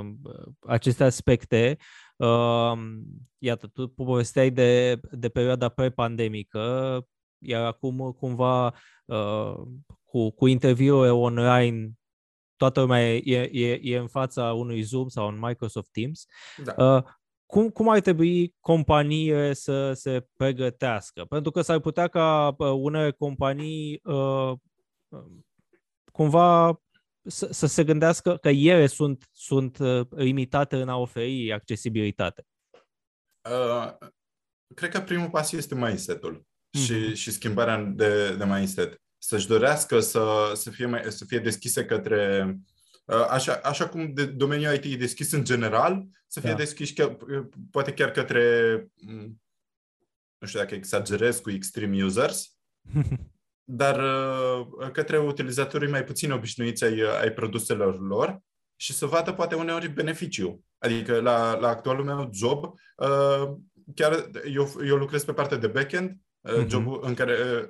aceste 0.60 1.04
aspecte. 1.04 1.76
Uh, 2.16 2.72
iată, 3.38 3.66
tu 3.66 3.88
povesteai 3.88 4.50
de, 4.50 5.00
de 5.10 5.28
perioada 5.28 5.68
pre-pandemică, 5.68 7.06
iar 7.38 7.64
acum 7.64 8.16
cumva 8.18 8.74
uh, 9.04 9.54
cu, 10.04 10.30
cu 10.30 10.46
interviuri 10.46 11.10
online 11.10 11.90
toată 12.56 12.80
lumea 12.80 13.14
e, 13.14 13.50
e, 13.52 13.80
e 13.82 13.96
în 13.96 14.08
fața 14.08 14.52
unui 14.52 14.82
Zoom 14.82 15.08
sau 15.08 15.26
un 15.26 15.38
Microsoft 15.40 15.88
Teams. 15.92 16.26
Da. 16.64 16.96
Uh, 16.96 17.02
cum, 17.46 17.68
cum 17.68 17.88
ar 17.88 18.00
trebui 18.00 18.54
companiile 18.60 19.52
să 19.52 19.92
se 19.92 20.26
pregătească? 20.36 21.24
Pentru 21.24 21.50
că 21.50 21.60
s-ar 21.60 21.78
putea 21.78 22.08
ca 22.08 22.54
uh, 22.58 22.70
unele 22.70 23.10
companii 23.10 24.00
uh, 24.04 24.52
cumva 26.12 26.80
să, 27.22 27.48
să 27.52 27.66
se 27.66 27.84
gândească 27.84 28.36
că 28.36 28.48
ele 28.48 28.86
sunt, 28.86 29.28
sunt 29.32 29.78
uh, 29.78 30.06
limitate 30.10 30.76
în 30.76 30.88
a 30.88 30.96
oferi 30.96 31.52
accesibilitate? 31.52 32.46
Uh, 33.50 34.08
cred 34.74 34.90
că 34.90 35.00
primul 35.00 35.30
pas 35.30 35.52
este 35.52 35.74
mindset-ul 35.74 36.40
mm-hmm. 36.40 36.84
și, 36.84 37.14
și 37.14 37.30
schimbarea 37.30 37.78
de, 37.78 38.36
de 38.36 38.44
mindset. 38.44 39.02
Să-și 39.18 39.46
dorească 39.46 40.00
să, 40.00 40.52
să, 40.54 40.70
fie, 40.70 40.86
mai, 40.86 41.02
să 41.08 41.24
fie 41.24 41.38
deschise 41.38 41.84
către 41.84 42.50
uh, 43.04 43.26
Așa, 43.28 43.60
așa 43.62 43.88
cum 43.88 44.12
de, 44.12 44.26
domeniul 44.26 44.74
IT 44.74 44.84
e 44.84 44.96
deschis 44.96 45.32
în 45.32 45.44
general, 45.44 46.06
să 46.26 46.40
fie 46.40 46.50
da. 46.50 46.56
deschis 46.56 46.90
chiar, 46.90 47.16
poate 47.70 47.92
chiar 47.92 48.10
către, 48.10 48.76
mm, 48.94 49.42
nu 50.38 50.46
știu 50.46 50.58
dacă 50.58 50.74
exagerez 50.74 51.38
cu 51.38 51.50
extreme 51.50 52.04
users, 52.04 52.56
dar 53.70 54.00
uh, 54.00 54.90
către 54.92 55.18
utilizatorii 55.18 55.90
mai 55.90 56.04
puțin 56.04 56.30
obișnuiți 56.30 56.84
ai, 56.84 57.00
ai 57.20 57.30
produselor 57.30 58.00
lor 58.00 58.40
și 58.76 58.92
să 58.92 59.06
vadă 59.06 59.32
poate 59.32 59.54
uneori 59.54 59.88
beneficiu. 59.88 60.64
Adică 60.78 61.20
la, 61.20 61.58
la 61.58 61.68
actualul 61.68 62.04
meu 62.04 62.30
job, 62.32 62.64
uh, 62.96 63.54
chiar 63.94 64.30
eu, 64.52 64.72
eu 64.86 64.96
lucrez 64.96 65.24
pe 65.24 65.32
partea 65.32 65.56
de 65.56 65.66
backend, 65.66 66.16
uh, 66.40 66.52
uh-huh. 66.52 66.68
jobul 66.68 67.00
în 67.02 67.14
care 67.14 67.68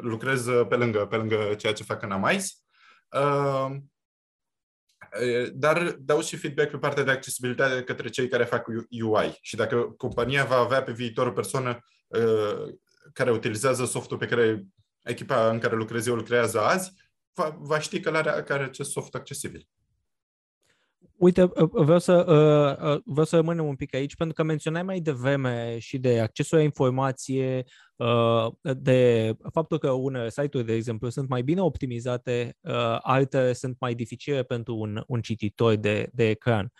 lucrez 0.00 0.44
pe 0.68 0.76
lângă, 0.76 1.06
pe 1.06 1.16
lângă 1.16 1.54
ceea 1.58 1.72
ce 1.72 1.82
fac 1.82 2.02
în 2.02 2.10
Amais, 2.10 2.64
dar 5.52 5.96
dau 5.98 6.20
și 6.20 6.36
feedback 6.36 6.70
pe 6.70 6.76
partea 6.78 7.02
de 7.02 7.10
accesibilitate 7.10 7.82
către 7.82 8.08
cei 8.08 8.28
care 8.28 8.44
fac 8.44 8.66
UI. 9.02 9.38
Și 9.40 9.56
dacă 9.56 9.94
compania 9.96 10.44
va 10.44 10.56
avea 10.56 10.82
pe 10.82 10.92
viitor 10.92 11.26
o 11.26 11.32
persoană 11.32 11.78
care 13.12 13.30
utilizează 13.30 13.84
softul 13.84 14.16
pe 14.16 14.26
care 14.26 14.64
echipa 15.04 15.48
în 15.48 15.58
care 15.58 15.76
lucrez 15.76 16.06
eu 16.06 16.14
lucrează 16.14 16.60
azi, 16.60 16.92
va, 17.34 17.56
va 17.60 17.78
ști 17.78 18.00
că 18.00 18.10
are, 18.10 18.42
că 18.42 18.52
are 18.52 18.64
acest 18.64 18.90
soft 18.90 19.14
accesibil. 19.14 19.68
Uite, 21.16 21.42
uh, 21.42 21.70
vreau 21.72 21.98
să, 21.98 22.12
uh, 22.14 22.94
uh, 22.94 23.00
vreau 23.04 23.24
să 23.24 23.36
rămânem 23.36 23.66
un 23.66 23.76
pic 23.76 23.94
aici, 23.94 24.16
pentru 24.16 24.34
că 24.34 24.42
menționai 24.42 24.82
mai 24.82 25.00
devreme 25.00 25.78
și 25.78 25.98
de 25.98 26.20
accesul 26.20 26.58
la 26.58 26.64
informație, 26.64 27.64
de 28.60 29.32
faptul 29.52 29.78
că 29.78 29.90
unele 29.90 30.30
site-uri, 30.30 30.66
de 30.66 30.72
exemplu, 30.72 31.08
sunt 31.08 31.28
mai 31.28 31.42
bine 31.42 31.60
optimizate, 31.60 32.56
altele 33.00 33.52
sunt 33.52 33.76
mai 33.80 33.94
dificile 33.94 34.42
pentru 34.42 34.76
un, 34.76 35.02
un 35.06 35.20
cititor 35.20 35.74
de, 35.74 36.08
de 36.12 36.28
ecran. 36.28 36.72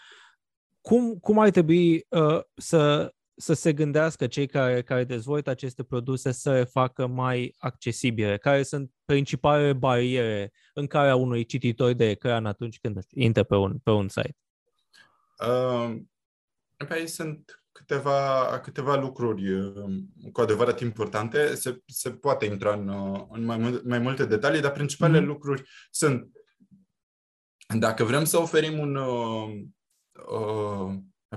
Cum, 0.80 1.14
cum 1.14 1.38
ar 1.38 1.50
trebui 1.50 2.06
să, 2.56 3.12
să 3.36 3.52
se 3.52 3.72
gândească 3.72 4.26
cei 4.26 4.46
care, 4.46 4.82
care 4.82 5.04
dezvoltă 5.04 5.50
aceste 5.50 5.82
produse 5.82 6.32
să 6.32 6.52
le 6.52 6.64
facă 6.64 7.06
mai 7.06 7.54
accesibile? 7.58 8.38
Care 8.38 8.62
sunt 8.62 8.90
principalele 9.04 9.72
bariere 9.72 10.52
în 10.74 10.86
care 10.86 11.14
unui 11.14 11.44
cititor 11.44 11.92
de 11.92 12.08
ecran 12.08 12.46
atunci 12.46 12.78
când 12.80 12.98
intră 13.10 13.42
pe 13.42 13.54
un, 13.56 13.78
pe 13.78 13.90
un 13.90 14.08
site? 14.08 14.36
Uh, 15.48 15.96
pe 16.76 17.06
sunt 17.06 17.64
câteva, 17.72 18.60
câteva 18.62 18.96
lucruri 18.96 19.52
uh, 19.52 20.02
cu 20.32 20.40
adevărat 20.40 20.80
importante. 20.80 21.54
Se, 21.54 21.82
se 21.86 22.10
poate 22.10 22.44
intra 22.44 22.72
în, 22.72 22.88
uh, 22.88 23.24
în 23.30 23.44
mai, 23.44 23.80
mai 23.84 23.98
multe 23.98 24.24
detalii, 24.24 24.60
dar 24.60 24.72
principalele 24.72 25.20
mm-hmm. 25.24 25.26
lucruri 25.26 25.62
sunt 25.90 26.28
dacă 27.78 28.04
vrem 28.04 28.24
să 28.24 28.38
oferim 28.38 28.78
un 28.78 28.96
uh, 28.96 29.48
uh, 30.12 30.94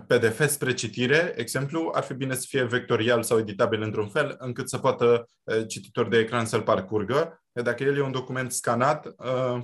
PDF 0.07 0.47
spre 0.47 0.73
citire, 0.73 1.33
exemplu, 1.35 1.91
ar 1.93 2.03
fi 2.03 2.13
bine 2.13 2.33
să 2.33 2.45
fie 2.47 2.63
vectorial 2.63 3.23
sau 3.23 3.39
editabil 3.39 3.81
într-un 3.81 4.07
fel, 4.07 4.35
încât 4.39 4.69
să 4.69 4.77
poată 4.77 5.29
uh, 5.43 5.67
cititor 5.67 6.07
de 6.07 6.17
ecran 6.17 6.45
să-l 6.45 6.61
parcurgă. 6.61 7.43
Dacă 7.51 7.83
el 7.83 7.97
e 7.97 8.01
un 8.01 8.11
document 8.11 8.51
scanat, 8.51 9.05
uh, 9.05 9.63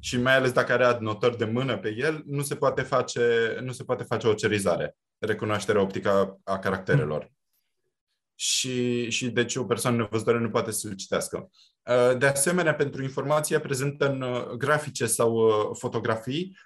și 0.00 0.20
mai 0.20 0.36
ales 0.36 0.52
dacă 0.52 0.72
are 0.72 0.84
adnotări 0.84 1.36
de 1.36 1.44
mână 1.44 1.78
pe 1.78 1.94
el, 1.96 2.22
nu 2.26 2.42
se 2.42 2.54
poate 2.54 2.82
face, 2.82 3.56
nu 3.62 3.72
se 3.72 3.84
poate 3.84 4.02
face 4.02 4.26
o 4.26 4.34
cerizare, 4.34 4.96
recunoașterea 5.18 5.80
optică 5.80 6.40
a 6.44 6.58
caracterelor. 6.58 7.22
Mm. 7.22 7.30
Și, 8.38 9.10
și 9.10 9.30
deci 9.30 9.56
o 9.56 9.64
persoană 9.64 9.96
nevăzătoare 9.96 10.38
nu 10.38 10.50
poate 10.50 10.70
să-l 10.70 10.94
citească. 10.94 11.50
Uh, 11.86 12.18
de 12.18 12.26
asemenea, 12.26 12.74
pentru 12.74 13.02
informația 13.02 13.60
prezentă 13.60 14.10
în 14.10 14.20
uh, 14.20 14.46
grafice 14.46 15.06
sau 15.06 15.34
uh, 15.34 15.76
fotografii, 15.78 16.56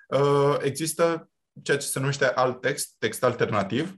există 0.61 1.30
ceea 1.63 1.77
ce 1.77 1.87
se 1.87 1.99
numește 1.99 2.25
alt 2.25 2.61
text, 2.61 2.95
text 2.99 3.25
alternativ, 3.25 3.97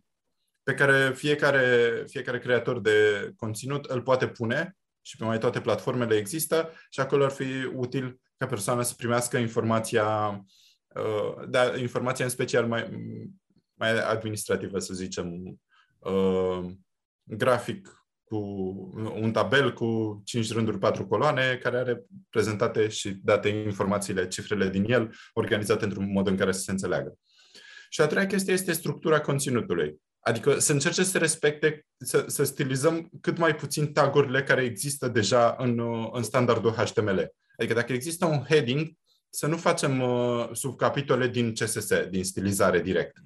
pe 0.63 0.75
care 0.75 1.13
fiecare, 1.15 2.05
fiecare 2.07 2.39
creator 2.39 2.81
de 2.81 3.31
conținut 3.37 3.85
îl 3.85 4.03
poate 4.03 4.29
pune 4.29 4.77
și 5.01 5.17
pe 5.17 5.25
mai 5.25 5.39
toate 5.39 5.61
platformele 5.61 6.17
există 6.17 6.71
și 6.91 7.01
acolo 7.01 7.25
ar 7.25 7.31
fi 7.31 7.71
util 7.75 8.21
ca 8.37 8.47
persoana 8.47 8.83
să 8.83 8.95
primească 8.97 9.37
informația, 9.37 10.41
uh, 10.95 11.49
da, 11.49 11.77
informația 11.77 12.25
în 12.25 12.31
special 12.31 12.67
mai, 12.67 12.89
mai 13.75 13.99
administrativă, 13.99 14.79
să 14.79 14.95
zicem, 14.95 15.59
uh, 15.99 16.65
grafic 17.23 18.03
cu 18.25 18.39
un 19.15 19.33
tabel 19.33 19.73
cu 19.73 20.21
5 20.25 20.53
rânduri, 20.53 20.79
4 20.79 21.07
coloane, 21.07 21.59
care 21.63 21.77
are 21.77 22.05
prezentate 22.31 22.89
și 22.89 23.11
date 23.11 23.49
informațiile, 23.49 24.29
cifrele 24.29 24.69
din 24.69 24.85
el, 24.91 25.15
organizate 25.33 25.85
într-un 25.85 26.13
mod 26.13 26.27
în 26.27 26.37
care 26.37 26.53
să 26.53 26.61
se 26.61 26.71
înțeleagă. 26.71 27.19
Și 27.93 28.01
a 28.01 28.07
treia 28.07 28.27
chestie 28.27 28.53
este 28.53 28.73
structura 28.73 29.21
conținutului. 29.21 29.97
Adică 30.21 30.59
să 30.59 30.73
încerce 30.73 31.03
să 31.03 31.19
respecte, 31.19 31.87
să, 31.97 32.25
să 32.29 32.45
stilizăm 32.45 33.11
cât 33.21 33.39
mai 33.39 33.55
puțin 33.55 33.93
tagurile 33.93 34.43
care 34.43 34.63
există 34.63 35.09
deja 35.09 35.55
în, 35.59 35.81
în 36.13 36.23
standardul 36.23 36.71
HTML. 36.73 37.35
Adică 37.57 37.75
dacă 37.75 37.93
există 37.93 38.27
un 38.27 38.45
heading, 38.49 38.93
să 39.31 39.47
nu 39.47 39.57
facem 39.57 40.01
uh, 40.01 40.49
subcapitole 40.53 41.29
din 41.29 41.53
CSS, 41.55 42.09
din 42.11 42.25
stilizare 42.25 42.81
direct. 42.81 43.17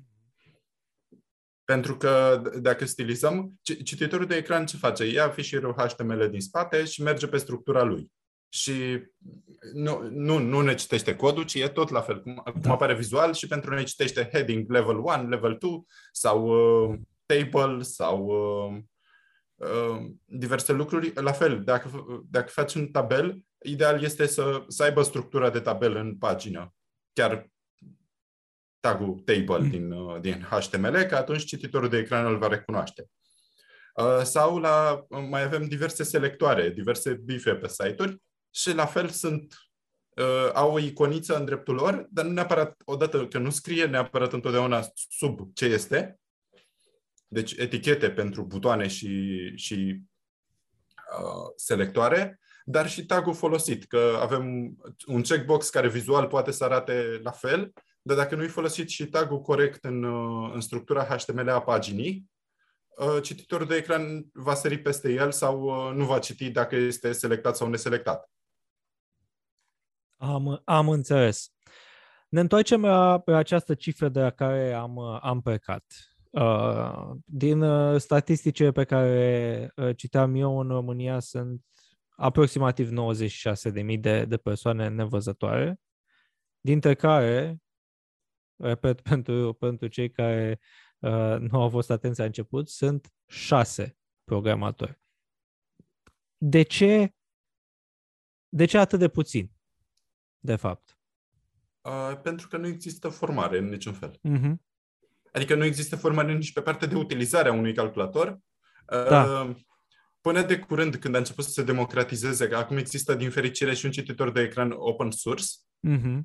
Pentru 1.65 1.97
că 1.97 2.43
dacă 2.61 2.85
stilizăm, 2.85 3.61
cititorul 3.63 4.27
de 4.27 4.37
ecran 4.37 4.67
ce 4.67 4.77
face? 4.77 5.05
Ia 5.05 5.29
fișierul 5.29 5.75
HTML 5.77 6.29
din 6.31 6.41
spate 6.41 6.85
și 6.85 7.03
merge 7.03 7.27
pe 7.27 7.37
structura 7.37 7.83
lui. 7.83 8.13
Și 8.57 9.03
nu, 9.73 10.09
nu, 10.11 10.39
nu 10.39 10.61
ne 10.61 10.75
citește 10.75 11.17
codul, 11.17 11.45
ci 11.45 11.55
e 11.55 11.69
tot 11.69 11.89
la 11.89 12.01
fel, 12.01 12.23
cum, 12.23 12.35
cum 12.35 12.61
da. 12.61 12.71
apare 12.71 12.95
vizual 12.95 13.35
și 13.35 13.47
pentru 13.47 13.75
noi 13.75 13.85
citește 13.85 14.29
heading 14.33 14.71
level 14.71 14.97
1, 14.97 15.29
level 15.29 15.57
2 15.59 15.85
sau 16.13 16.47
uh, 16.47 16.99
table 17.27 17.83
sau 17.83 18.25
uh, 18.25 18.79
uh, 19.55 20.11
diverse 20.25 20.73
lucruri. 20.73 21.13
La 21.15 21.33
fel, 21.33 21.65
dacă, 21.65 21.91
dacă 22.31 22.51
faci 22.51 22.75
un 22.75 22.87
tabel, 22.87 23.39
ideal 23.63 24.03
este 24.03 24.27
să, 24.27 24.65
să 24.69 24.83
aibă 24.83 25.03
structura 25.03 25.51
de 25.51 25.61
tabel 25.61 25.97
în 25.97 26.17
pagină. 26.17 26.75
Chiar 27.13 27.51
tagul 28.81 29.23
table 29.25 29.59
mm. 29.59 29.71
din, 29.71 29.91
uh, 29.91 30.21
din 30.21 30.47
HTML, 30.51 31.03
că 31.03 31.17
atunci 31.17 31.45
cititorul 31.45 31.89
de 31.89 31.99
ecran 31.99 32.27
îl 32.27 32.39
va 32.39 32.47
recunoaște. 32.47 33.07
Uh, 33.95 34.23
sau 34.23 34.59
la, 34.59 35.07
mai 35.29 35.43
avem 35.43 35.65
diverse 35.65 36.03
selectoare, 36.03 36.71
diverse 36.71 37.13
bife 37.13 37.55
pe 37.55 37.69
site-uri 37.69 38.25
și 38.57 38.75
la 38.75 38.87
fel 38.87 39.09
sunt 39.09 39.71
uh, 40.17 40.51
au 40.53 40.73
o 40.73 40.79
iconiță 40.79 41.37
în 41.37 41.45
dreptul 41.45 41.75
lor, 41.75 42.07
dar 42.11 42.25
nu 42.25 42.33
neapărat, 42.33 42.83
odată 42.85 43.27
că 43.27 43.39
nu 43.39 43.51
scrie 43.51 43.85
neapărat 43.85 44.33
întotdeauna 44.33 44.85
sub 45.09 45.41
ce 45.55 45.65
este, 45.65 46.21
deci 47.29 47.53
etichete 47.53 48.11
pentru 48.11 48.43
butoane 48.43 48.87
și, 48.87 49.53
și 49.57 50.01
uh, 51.19 51.53
selectoare, 51.57 52.41
dar 52.65 52.89
și 52.89 53.07
tagul 53.07 53.35
folosit, 53.35 53.85
că 53.85 54.19
avem 54.21 54.77
un 55.07 55.23
checkbox 55.23 55.71
care 55.71 55.89
vizual 55.89 56.27
poate 56.27 56.51
să 56.51 56.65
arate 56.65 57.21
la 57.23 57.31
fel, 57.31 57.73
dar 58.03 58.17
dacă 58.17 58.35
nu-i 58.35 58.49
folosit 58.49 58.89
și 58.89 59.07
tagul 59.07 59.41
corect 59.41 59.85
în, 59.85 60.03
uh, 60.03 60.51
în 60.55 60.61
structura 60.61 61.05
HTML 61.05 61.49
a 61.49 61.63
paginii, 61.63 62.31
uh, 62.97 63.23
cititorul 63.23 63.67
de 63.67 63.77
ecran 63.77 64.27
va 64.33 64.55
sări 64.55 64.79
peste 64.79 65.13
el 65.13 65.33
sau 65.33 65.63
uh, 65.63 65.95
nu 65.95 66.05
va 66.05 66.19
citi 66.19 66.51
dacă 66.51 66.77
este 66.77 67.13
selectat 67.13 67.57
sau 67.57 67.69
neselectat. 67.69 68.31
Am, 70.17 70.63
am 70.65 70.89
înțeles. 70.89 71.53
Ne 72.29 72.41
întoarcem 72.41 72.81
la, 72.81 73.23
la 73.25 73.37
această 73.37 73.75
cifră 73.75 74.09
de 74.09 74.21
la 74.21 74.31
care 74.31 74.73
am, 74.73 74.99
am 74.99 75.41
plecat. 75.41 75.85
din 77.25 77.65
statisticile 77.99 78.73
pe 78.73 78.85
care 78.85 79.73
citeam 79.97 80.35
eu 80.35 80.59
în 80.59 80.69
România 80.69 81.19
sunt 81.19 81.67
aproximativ 82.17 82.91
96.000 82.91 84.01
de, 84.01 84.25
de 84.25 84.37
persoane 84.37 84.89
nevăzătoare, 84.89 85.81
dintre 86.61 86.95
care, 86.95 87.59
repet, 88.57 89.01
pentru, 89.11 89.53
pentru 89.53 89.87
cei 89.87 90.11
care 90.11 90.61
uh, 90.99 91.37
nu 91.39 91.61
au 91.61 91.69
fost 91.69 91.91
atenți 91.91 92.19
la 92.19 92.25
început, 92.25 92.69
sunt 92.69 93.13
șase 93.27 93.99
programatori. 94.25 95.01
De 96.37 96.63
ce, 96.63 97.15
de 98.49 98.65
ce 98.65 98.79
atât 98.79 98.99
de 98.99 99.09
puțin, 99.09 99.56
de 100.47 100.57
fapt? 100.57 100.99
Uh, 101.81 102.19
pentru 102.23 102.49
că 102.49 102.57
nu 102.57 102.67
există 102.67 103.09
formare 103.09 103.59
în 103.59 103.69
niciun 103.69 103.93
fel. 103.93 104.11
Uh-huh. 104.11 104.55
Adică 105.33 105.55
nu 105.55 105.65
există 105.65 105.97
formare 105.97 106.33
nici 106.33 106.53
pe 106.53 106.61
partea 106.61 106.89
de 106.89 106.95
utilizare 106.95 107.49
a 107.49 107.53
unui 107.53 107.75
calculator. 107.75 108.39
Da. 108.87 109.25
Uh, 109.25 109.57
Până 110.21 110.43
de 110.43 110.59
curând, 110.59 110.97
când 110.97 111.15
a 111.15 111.19
început 111.19 111.45
să 111.45 111.51
se 111.51 111.63
democratizeze, 111.63 112.49
că 112.49 112.57
acum 112.57 112.77
există 112.77 113.15
din 113.15 113.31
fericire 113.31 113.75
și 113.75 113.85
un 113.85 113.91
cititor 113.91 114.33
de 114.33 114.41
ecran 114.41 114.75
open 114.77 115.11
source, 115.11 115.45
uh-huh. 115.89 116.23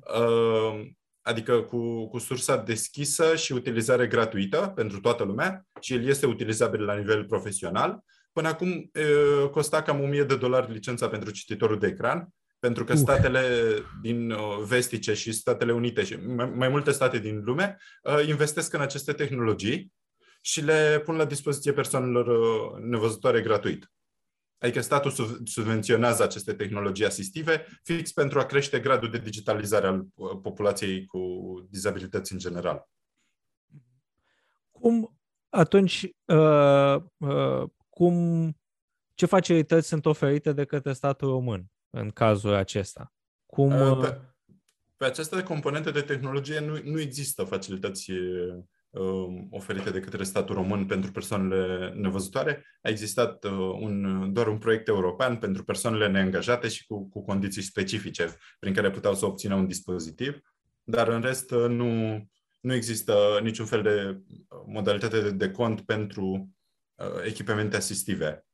adică 1.20 1.60
cu, 1.60 2.08
cu 2.08 2.18
sursa 2.18 2.56
deschisă 2.56 3.36
și 3.36 3.52
utilizare 3.52 4.06
gratuită 4.06 4.72
pentru 4.74 5.00
toată 5.00 5.24
lumea 5.24 5.66
și 5.80 5.94
el 5.94 6.04
este 6.04 6.26
utilizabil 6.26 6.84
la 6.84 6.94
nivel 6.94 7.24
profesional. 7.24 8.04
Până 8.32 8.48
acum 8.48 8.68
uh, 8.68 9.48
costa 9.50 9.82
cam 9.82 10.00
1000 10.00 10.24
de 10.24 10.36
dolari 10.36 10.72
licența 10.72 11.08
pentru 11.08 11.30
cititorul 11.30 11.78
de 11.78 11.86
ecran, 11.86 12.28
pentru 12.62 12.84
că 12.84 12.94
statele 12.94 13.42
din 14.00 14.30
uh, 14.30 14.62
vestice 14.66 15.14
și 15.14 15.32
Statele 15.32 15.72
Unite 15.72 16.04
și 16.04 16.16
mai 16.54 16.68
multe 16.68 16.90
state 16.90 17.18
din 17.18 17.42
lume 17.44 17.78
uh, 18.02 18.26
investesc 18.26 18.72
în 18.72 18.80
aceste 18.80 19.12
tehnologii 19.12 19.92
și 20.40 20.60
le 20.60 21.00
pun 21.04 21.16
la 21.16 21.24
dispoziție 21.24 21.72
persoanelor 21.72 22.26
uh, 22.26 22.82
nevăzătoare 22.82 23.40
gratuit. 23.40 23.92
Adică 24.58 24.80
statul 24.80 25.10
subvenționează 25.44 26.22
aceste 26.22 26.54
tehnologii 26.54 27.04
asistive 27.04 27.66
fix 27.82 28.12
pentru 28.12 28.38
a 28.38 28.44
crește 28.44 28.80
gradul 28.80 29.10
de 29.10 29.18
digitalizare 29.18 29.86
al 29.86 30.04
uh, 30.14 30.38
populației 30.42 31.06
cu 31.06 31.20
dizabilități 31.70 32.32
în 32.32 32.38
general. 32.38 32.88
Cum 34.70 35.18
atunci, 35.48 36.08
uh, 36.24 36.96
uh, 37.16 37.68
cum, 37.88 38.48
ce 39.14 39.26
facilități 39.26 39.88
sunt 39.88 40.06
oferite 40.06 40.52
de 40.52 40.64
către 40.64 40.92
statul 40.92 41.28
român 41.28 41.72
în 41.92 42.10
cazul 42.10 42.54
acesta? 42.54 43.12
Cum, 43.46 43.80
uh, 43.80 43.98
pe, 44.00 44.20
pe 44.96 45.04
această 45.04 45.42
componentă 45.42 45.90
de 45.90 46.00
tehnologie 46.00 46.60
nu, 46.60 46.80
nu 46.84 47.00
există 47.00 47.44
facilități 47.44 48.12
Um, 48.92 49.46
oferite 49.50 49.90
de 49.90 50.00
către 50.00 50.24
statul 50.24 50.54
român 50.54 50.86
pentru 50.86 51.12
persoanele 51.12 51.92
nevăzătoare. 51.96 52.64
A 52.82 52.88
existat 52.88 53.44
uh, 53.44 53.50
un, 53.80 54.28
doar 54.32 54.46
un 54.46 54.58
proiect 54.58 54.88
european 54.88 55.36
pentru 55.36 55.64
persoanele 55.64 56.08
neangajate 56.08 56.68
și 56.68 56.86
cu, 56.86 57.08
cu 57.08 57.24
condiții 57.24 57.62
specifice 57.62 58.36
prin 58.58 58.74
care 58.74 58.90
puteau 58.90 59.14
să 59.14 59.26
obțină 59.26 59.54
un 59.54 59.66
dispozitiv, 59.66 60.38
dar 60.82 61.08
în 61.08 61.20
rest 61.20 61.50
uh, 61.50 61.68
nu, 61.68 62.22
nu 62.60 62.74
există 62.74 63.38
niciun 63.42 63.66
fel 63.66 63.82
de 63.82 64.20
modalitate 64.66 65.20
de, 65.20 65.30
de 65.30 65.50
cont 65.50 65.80
pentru 65.80 66.48
uh, 66.94 67.24
echipamente 67.24 67.76
asistive, 67.76 68.46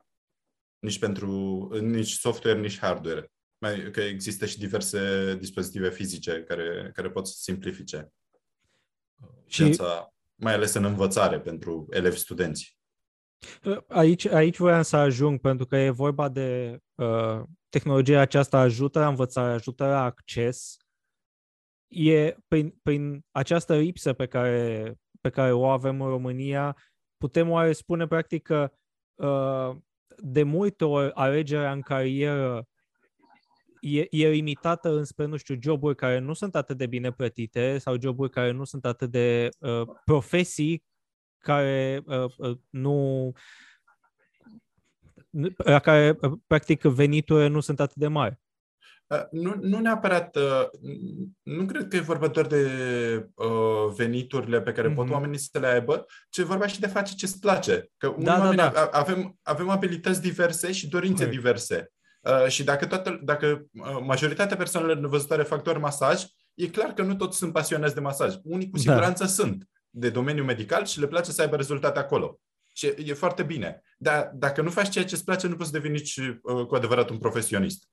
nici 0.79 0.99
pentru 0.99 1.69
nici 1.81 2.13
software, 2.13 2.61
nici 2.61 2.79
hardware. 2.79 3.31
Mai, 3.59 3.91
că 3.91 4.01
există 4.01 4.47
și 4.47 4.59
diverse 4.59 5.35
dispozitive 5.35 5.91
fizice 5.91 6.43
care, 6.43 6.91
care 6.95 7.11
pot 7.11 7.27
să 7.27 7.35
simplifice 7.39 8.13
și 9.47 9.63
viața 9.63 10.13
mai 10.35 10.55
ales 10.55 10.75
în 10.75 10.85
învățare 10.85 11.41
pentru 11.41 11.87
elevi 11.91 12.17
studenți. 12.17 12.77
Aici, 13.89 14.27
aici 14.27 14.57
voiam 14.57 14.83
să 14.83 14.97
ajung, 14.97 15.41
pentru 15.41 15.67
că 15.67 15.77
e 15.77 15.91
vorba 15.91 16.29
de 16.29 16.79
uh, 16.95 17.43
tehnologia 17.69 18.21
aceasta 18.21 18.59
ajută 18.59 18.99
la 18.99 19.09
învățare, 19.09 19.53
ajută 19.53 19.85
la 19.85 20.03
acces. 20.03 20.77
E 21.89 22.37
prin, 22.49 22.79
prin 22.83 23.25
această 23.31 23.77
lipsă 23.77 24.13
pe 24.13 24.27
care, 24.27 24.95
pe 25.21 25.31
care 25.31 25.53
o 25.53 25.67
avem 25.67 26.01
în 26.01 26.09
România, 26.09 26.77
putem 27.17 27.51
oare 27.51 27.73
spune 27.73 28.07
practic 28.07 28.43
că 28.43 28.73
uh, 29.15 29.77
de 30.21 30.43
multe 30.43 30.85
ori 30.85 31.11
alegerea 31.15 31.73
în 31.73 31.81
carieră 31.81 32.69
e, 33.81 34.07
e 34.11 34.29
limitată 34.29 34.89
înspre, 34.89 35.25
nu 35.25 35.37
știu, 35.37 35.57
joburi 35.61 35.97
care 35.97 36.19
nu 36.19 36.33
sunt 36.33 36.55
atât 36.55 36.77
de 36.77 36.87
bine 36.87 37.13
plătite 37.13 37.79
sau 37.79 38.01
joburi 38.01 38.31
care 38.31 38.51
nu 38.51 38.65
sunt 38.65 38.85
atât 38.85 39.11
de 39.11 39.49
uh, 39.59 39.83
profesii 40.05 40.85
care 41.39 42.03
uh, 42.07 42.25
uh, 42.37 42.59
nu 42.71 43.33
la 45.57 45.79
care 45.79 46.19
practic 46.47 46.83
veniturile 46.83 47.47
nu 47.47 47.61
sunt 47.61 47.81
atât 47.81 47.97
de 47.97 48.09
mari. 48.09 48.39
Nu, 49.31 49.55
nu 49.61 49.79
neapărat, 49.79 50.39
nu 51.43 51.67
cred 51.67 51.89
că 51.89 51.97
e 51.97 52.01
vorba 52.01 52.29
doar 52.29 52.47
de 52.47 52.67
uh, 53.35 53.93
veniturile 53.97 54.61
pe 54.61 54.73
care 54.73 54.91
mm-hmm. 54.91 54.95
pot 54.95 55.05
mhm. 55.05 55.15
oamenii 55.15 55.39
să 55.39 55.59
le 55.59 55.67
aibă, 55.67 56.07
ci 56.31 56.39
e 56.39 56.43
vorba 56.43 56.67
și 56.67 56.81
de 56.81 56.87
face 56.87 57.15
ce-ți 57.15 57.41
place. 57.41 57.91
Că 57.97 58.09
unii 58.09 58.25
da, 58.25 58.37
da 58.37 58.41
oameni 58.41 58.57
da, 58.57 58.69
da. 58.69 58.89
avem, 58.93 59.39
avem 59.43 59.69
abilități 59.69 60.21
diverse 60.21 60.73
și 60.73 60.89
dorințe 60.89 61.23
okay. 61.23 61.35
diverse. 61.35 61.91
Uh, 62.21 62.47
și 62.47 62.65
dacă, 62.65 62.87
toată, 62.87 63.21
dacă 63.23 63.67
majoritatea 64.05 64.57
persoanelor 64.57 64.97
nevăzătoare 64.97 65.43
fac 65.43 65.63
doar 65.63 65.79
masaj, 65.79 66.25
e 66.55 66.69
clar 66.69 66.93
că 66.93 67.03
nu 67.03 67.15
toți 67.15 67.39
sunt 67.39 67.53
pasionați 67.53 67.95
de 67.95 68.01
masaj. 68.01 68.35
Unii 68.43 68.71
cu 68.71 68.77
da. 68.77 68.83
siguranță 68.83 69.23
da. 69.23 69.29
sunt 69.29 69.69
de 69.91 70.11
domeniu 70.11 70.45
medical 70.45 70.85
și 70.85 71.01
le 71.01 71.07
place 71.07 71.31
să 71.31 71.43
aibă 71.43 71.57
rezultate 71.57 71.99
acolo. 71.99 72.41
Și 72.75 72.87
e 73.05 73.13
foarte 73.13 73.43
bine. 73.43 73.83
Dar 73.99 74.31
dacă 74.35 74.63
nu 74.63 74.71
faci 74.71 74.89
ceea 74.89 75.05
ce 75.05 75.15
îți 75.15 75.25
place, 75.25 75.47
nu 75.47 75.57
poți 75.57 75.73
deveni 75.73 75.95
nici 75.95 76.17
uh, 76.17 76.67
cu 76.67 76.75
adevărat 76.75 77.11
un 77.11 77.19
profesionist. 77.19 77.89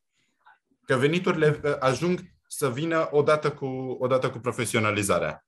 Că 0.86 0.96
veniturile 0.96 1.60
uh, 1.64 1.76
ajung 1.80 2.20
să 2.48 2.72
vină 2.72 3.08
odată 3.12 3.52
cu, 3.52 3.66
odată 4.00 4.30
cu 4.30 4.38
profesionalizarea. 4.38 5.46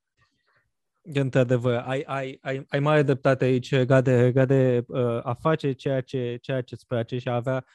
Într-adevăr, 1.14 1.84
ai, 1.86 2.04
ai, 2.06 2.40
ai, 2.42 2.66
ai 2.70 2.80
mare 2.80 3.02
dreptate 3.02 3.46
aici 3.46 3.72
legat 3.72 4.04
de, 4.04 4.22
legat 4.22 4.48
de 4.48 4.84
uh, 4.88 5.20
a 5.24 5.34
face 5.34 5.72
ceea 5.72 6.02
ce, 6.02 6.38
ceea 6.42 6.62
ce 6.62 6.74
îți 6.74 6.88
place 6.88 7.18
și 7.18 7.28
a 7.28 7.36
avea 7.36 7.66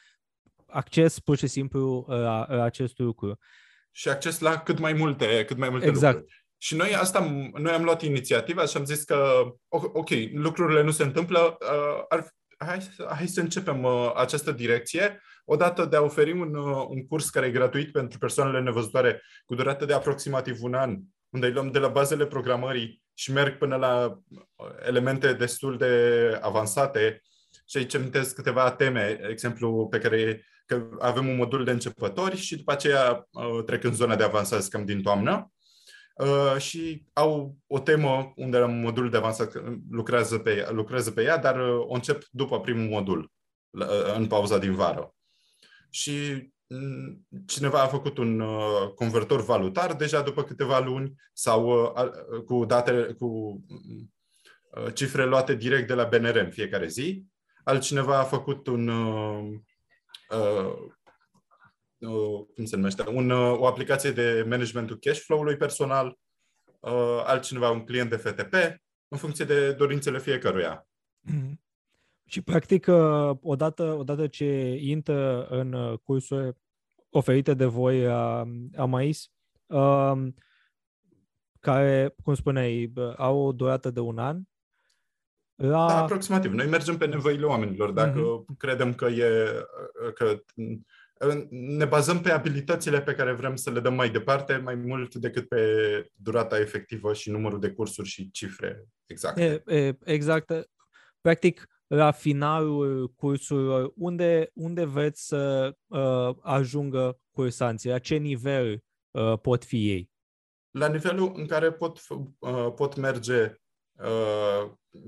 acces 0.65 1.19
pur 1.19 1.37
și 1.37 1.47
simplu 1.47 2.05
la, 2.07 2.45
la 2.49 2.63
acest 2.63 2.97
lucru. 2.97 3.39
Și 3.91 4.09
acces 4.09 4.39
la 4.39 4.57
cât 4.57 4.79
mai 4.79 4.93
multe, 4.93 5.45
cât 5.45 5.57
mai 5.57 5.69
multe 5.69 5.87
exact. 5.87 6.13
lucruri. 6.13 6.45
Și 6.57 6.75
noi 6.75 6.95
asta, 6.95 7.49
noi 7.53 7.71
am 7.71 7.83
luat 7.83 8.01
inițiativa 8.01 8.65
și 8.65 8.77
am 8.77 8.85
zis 8.85 9.03
că, 9.03 9.43
ok, 9.69 10.09
lucrurile 10.33 10.81
nu 10.81 10.91
se 10.91 11.03
întâmplă, 11.03 11.57
uh, 11.59 12.03
ar, 12.09 12.33
hai, 12.65 12.89
hai 13.15 13.27
să 13.27 13.39
începem 13.39 13.83
uh, 13.83 14.11
această 14.15 14.51
direcție, 14.51 15.21
odată 15.45 15.85
de 15.85 15.95
a 15.95 16.01
oferi 16.01 16.31
un, 16.31 16.55
uh, 16.55 16.85
un 16.87 17.07
curs 17.07 17.29
care 17.29 17.45
e 17.45 17.51
gratuit 17.51 17.91
pentru 17.91 18.17
persoanele 18.17 18.61
nevăzătoare 18.61 19.21
cu 19.45 19.55
durată 19.55 19.85
de 19.85 19.93
aproximativ 19.93 20.63
un 20.63 20.73
an, 20.73 20.97
unde 21.29 21.45
îi 21.45 21.53
luăm 21.53 21.71
de 21.71 21.79
la 21.79 21.87
bazele 21.87 22.25
programării 22.25 23.01
și 23.13 23.31
merg 23.31 23.57
până 23.57 23.75
la 23.75 24.19
elemente 24.85 25.33
destul 25.33 25.77
de 25.77 26.37
avansate 26.41 27.21
și 27.65 27.77
aici 27.77 27.95
amintesc 27.95 28.35
câteva 28.35 28.71
teme, 28.71 29.19
exemplu 29.29 29.87
pe 29.87 29.97
care 29.97 30.45
că 30.65 30.89
avem 30.99 31.27
un 31.27 31.35
modul 31.35 31.63
de 31.63 31.71
începători 31.71 32.37
și 32.37 32.55
după 32.55 32.71
aceea 32.71 33.27
trec 33.65 33.83
în 33.83 33.93
zona 33.93 34.15
de 34.15 34.23
avansați 34.23 34.69
cam 34.69 34.85
din 34.85 35.01
toamnă. 35.01 35.51
Uh, 36.13 36.57
și 36.57 37.05
au 37.13 37.57
o 37.67 37.79
temă 37.79 38.33
unde 38.35 38.57
la 38.57 38.65
modul 38.65 39.09
de 39.09 39.17
avansat 39.17 39.53
lucrează 39.89 40.37
pe, 40.37 40.67
lucrează 40.71 41.11
pe 41.11 41.23
ea, 41.23 41.37
dar 41.37 41.59
uh, 41.59 41.85
o 41.87 41.93
încep 41.93 42.23
după 42.31 42.59
primul 42.59 42.89
modul, 42.89 43.31
la, 43.69 43.85
uh, 43.85 44.15
în 44.15 44.27
pauza 44.27 44.57
din 44.57 44.75
vară. 44.75 45.15
Și 45.89 46.47
mm, 46.67 47.27
cineva 47.45 47.81
a 47.81 47.87
făcut 47.87 48.17
un 48.17 48.39
uh, 48.39 48.91
convertor 48.95 49.43
valutar 49.43 49.95
deja 49.95 50.21
după 50.21 50.43
câteva 50.43 50.79
luni 50.79 51.13
sau 51.33 51.93
uh, 51.95 52.43
cu 52.45 52.65
date, 52.65 53.15
cu 53.19 53.25
uh, 53.25 54.93
cifre 54.93 55.25
luate 55.25 55.55
direct 55.55 55.87
de 55.87 55.93
la 55.93 56.03
BNR 56.03 56.35
în 56.35 56.51
fiecare 56.51 56.87
zi. 56.87 57.25
Altcineva 57.63 58.19
a 58.19 58.23
făcut 58.23 58.67
un 58.67 58.87
uh, 58.87 59.61
cum 62.55 62.65
se 62.65 62.75
numește, 62.75 63.03
un, 63.09 63.31
o 63.31 63.65
aplicație 63.65 64.11
de 64.11 64.45
managementul 64.49 64.97
cash 64.99 65.19
flow-ului 65.19 65.57
personal, 65.57 66.17
uh, 66.79 67.23
altcineva 67.25 67.69
un 67.69 67.83
client 67.83 68.09
de 68.09 68.15
FTP, 68.15 68.53
în 69.07 69.17
funcție 69.17 69.45
de 69.45 69.71
dorințele 69.71 70.19
fiecăruia. 70.19 70.87
Mm-hmm. 71.31 71.53
Și, 72.25 72.41
practic, 72.41 72.87
uh, 72.87 73.37
odată, 73.41 73.83
odată 73.83 74.27
ce 74.27 74.77
intră 74.79 75.47
în 75.47 75.73
uh, 75.73 75.99
cursuri 76.03 76.57
oferite 77.09 77.53
de 77.53 77.65
voi 77.65 78.07
a, 78.07 78.47
a 78.75 78.85
MAIS, 78.85 79.31
um, 79.65 80.33
care, 81.59 82.15
cum 82.23 82.33
spuneai, 82.33 82.93
au 83.17 83.37
o 83.37 83.51
durată 83.51 83.89
de 83.89 83.99
un 83.99 84.17
an, 84.17 84.41
la... 85.55 85.87
Da, 85.87 86.01
aproximativ. 86.01 86.51
Noi 86.51 86.67
mergem 86.67 86.97
pe 86.97 87.05
nevoile 87.05 87.45
oamenilor. 87.45 87.91
Dacă 87.91 88.19
mm-hmm. 88.19 88.57
credem 88.57 88.93
că 88.93 89.05
e 89.05 89.51
că 90.13 90.43
ne 91.49 91.85
bazăm 91.85 92.21
pe 92.21 92.31
abilitățile 92.31 93.01
pe 93.01 93.13
care 93.13 93.33
vrem 93.33 93.55
să 93.55 93.71
le 93.71 93.79
dăm 93.79 93.93
mai 93.93 94.09
departe, 94.09 94.57
mai 94.57 94.75
mult 94.75 95.15
decât 95.15 95.47
pe 95.47 95.61
durata 96.15 96.59
efectivă 96.59 97.13
și 97.13 97.29
numărul 97.29 97.59
de 97.59 97.71
cursuri 97.71 98.07
și 98.07 98.31
cifre 98.31 98.85
exacte. 99.05 99.63
E, 99.65 99.75
e, 99.75 99.97
exact. 100.03 100.69
Practic, 101.21 101.67
la 101.87 102.11
finalul 102.11 103.13
cursurilor, 103.15 103.91
unde, 103.95 104.49
unde 104.53 104.85
vreți 104.85 105.27
să 105.27 105.73
uh, 105.87 106.35
ajungă 106.41 107.19
cursanții? 107.31 107.89
La 107.89 107.99
ce 107.99 108.15
nivel 108.15 108.83
uh, 109.11 109.39
pot 109.41 109.63
fi 109.63 109.89
ei? 109.89 110.11
La 110.71 110.87
nivelul 110.87 111.31
în 111.35 111.45
care 111.45 111.71
pot, 111.71 111.99
uh, 112.39 112.73
pot 112.75 112.95
merge 112.95 113.43
Uh, 113.45 113.62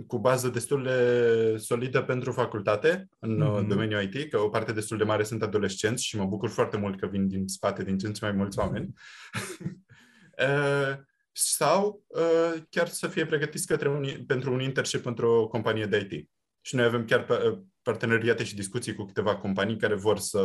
cu 0.08 0.20
bază 0.20 0.50
destul 0.50 0.84
de 0.84 1.58
solidă 1.58 2.02
pentru 2.02 2.32
facultate 2.32 3.10
în 3.20 3.36
mm-hmm. 3.36 3.68
domeniul 3.68 4.02
IT, 4.02 4.30
că 4.30 4.40
o 4.40 4.50
parte 4.50 4.72
destul 4.72 4.98
de 4.98 5.04
mare 5.04 5.24
sunt 5.24 5.42
adolescenți 5.42 6.06
și 6.06 6.18
mă 6.18 6.26
bucur 6.26 6.50
foarte 6.50 6.78
mult 6.78 7.00
că 7.00 7.08
vin 7.08 7.28
din 7.28 7.48
spate 7.48 7.84
din 7.84 7.98
ce 7.98 8.08
în 8.08 8.14
ce 8.14 8.26
mai 8.26 8.36
mulți 8.36 8.60
oameni. 8.60 8.94
uh, 10.48 10.98
sau 11.32 12.04
uh, 12.08 12.62
chiar 12.70 12.88
să 12.88 13.08
fie 13.08 13.26
pregătiți 13.26 13.68
către 13.68 13.90
un, 13.90 14.06
pentru 14.28 14.54
un 14.54 14.62
internship 14.62 15.06
într-o 15.06 15.48
companie 15.48 15.86
de 15.86 16.08
IT. 16.10 16.30
Și 16.62 16.76
noi 16.76 16.86
avem 16.86 17.06
chiar 17.06 17.26
parteneriate 17.82 18.44
și 18.44 18.56
discuții 18.56 18.96
cu 18.96 19.04
câteva 19.04 19.38
companii 19.38 19.78
care 19.78 19.96
vor 19.96 20.20
să, 20.20 20.44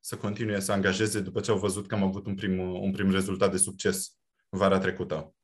să 0.00 0.16
continue 0.16 0.60
să 0.60 0.72
angajeze 0.72 1.20
după 1.20 1.40
ce 1.40 1.50
au 1.50 1.58
văzut 1.58 1.86
că 1.86 1.94
am 1.94 2.02
avut 2.02 2.26
un 2.26 2.34
prim, 2.34 2.58
un 2.58 2.90
prim 2.90 3.10
rezultat 3.10 3.50
de 3.50 3.56
succes 3.56 4.16
vara 4.48 4.78
trecută. 4.78 5.34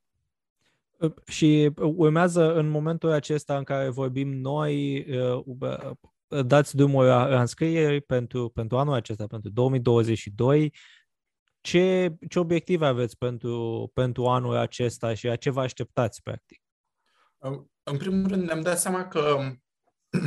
Și 1.26 1.70
urmează 1.76 2.54
în 2.54 2.68
momentul 2.68 3.10
acesta 3.10 3.56
în 3.56 3.64
care 3.64 3.88
vorbim 3.88 4.32
noi, 4.32 5.06
uh, 5.18 6.44
dați 6.46 6.76
drumul 6.76 7.04
la 7.04 7.40
înscrieri 7.40 8.00
pentru, 8.00 8.48
pentru 8.48 8.78
anul 8.78 8.94
acesta, 8.94 9.26
pentru 9.26 9.50
2022. 9.50 10.74
Ce, 11.60 12.14
ce 12.28 12.38
obiective 12.38 12.86
aveți 12.86 13.18
pentru, 13.18 13.90
pentru 13.94 14.26
anul 14.26 14.56
acesta 14.56 15.14
și 15.14 15.28
a 15.28 15.36
ce 15.36 15.50
vă 15.50 15.60
așteptați, 15.60 16.22
practic? 16.22 16.62
În 17.82 17.96
primul 17.96 18.28
rând, 18.28 18.42
ne-am 18.42 18.60
dat 18.60 18.78
seama 18.78 19.08
că 19.08 19.36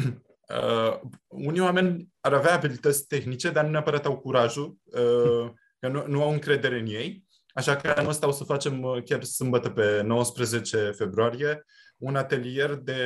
uh, 0.49 0.99
unii 1.27 1.61
oameni 1.61 2.09
ar 2.19 2.33
avea 2.33 2.53
abilități 2.53 3.07
tehnice, 3.07 3.49
dar 3.51 3.63
nu 3.63 3.69
neapărat 3.69 4.05
au 4.05 4.17
curajul, 4.17 4.77
uh, 4.83 5.51
că 5.79 5.87
nu, 5.87 6.07
nu 6.07 6.23
au 6.23 6.31
încredere 6.31 6.79
în 6.79 6.85
ei 6.85 7.25
Așa 7.55 7.75
că 7.75 7.93
anul 7.95 8.09
ăsta 8.09 8.27
o 8.27 8.31
să 8.31 8.43
facem 8.43 8.83
uh, 8.83 9.03
chiar 9.03 9.23
sâmbătă 9.23 9.69
pe 9.69 10.01
19 10.01 10.91
februarie 10.91 11.65
un 11.97 12.15
atelier 12.15 12.75
de, 12.75 12.99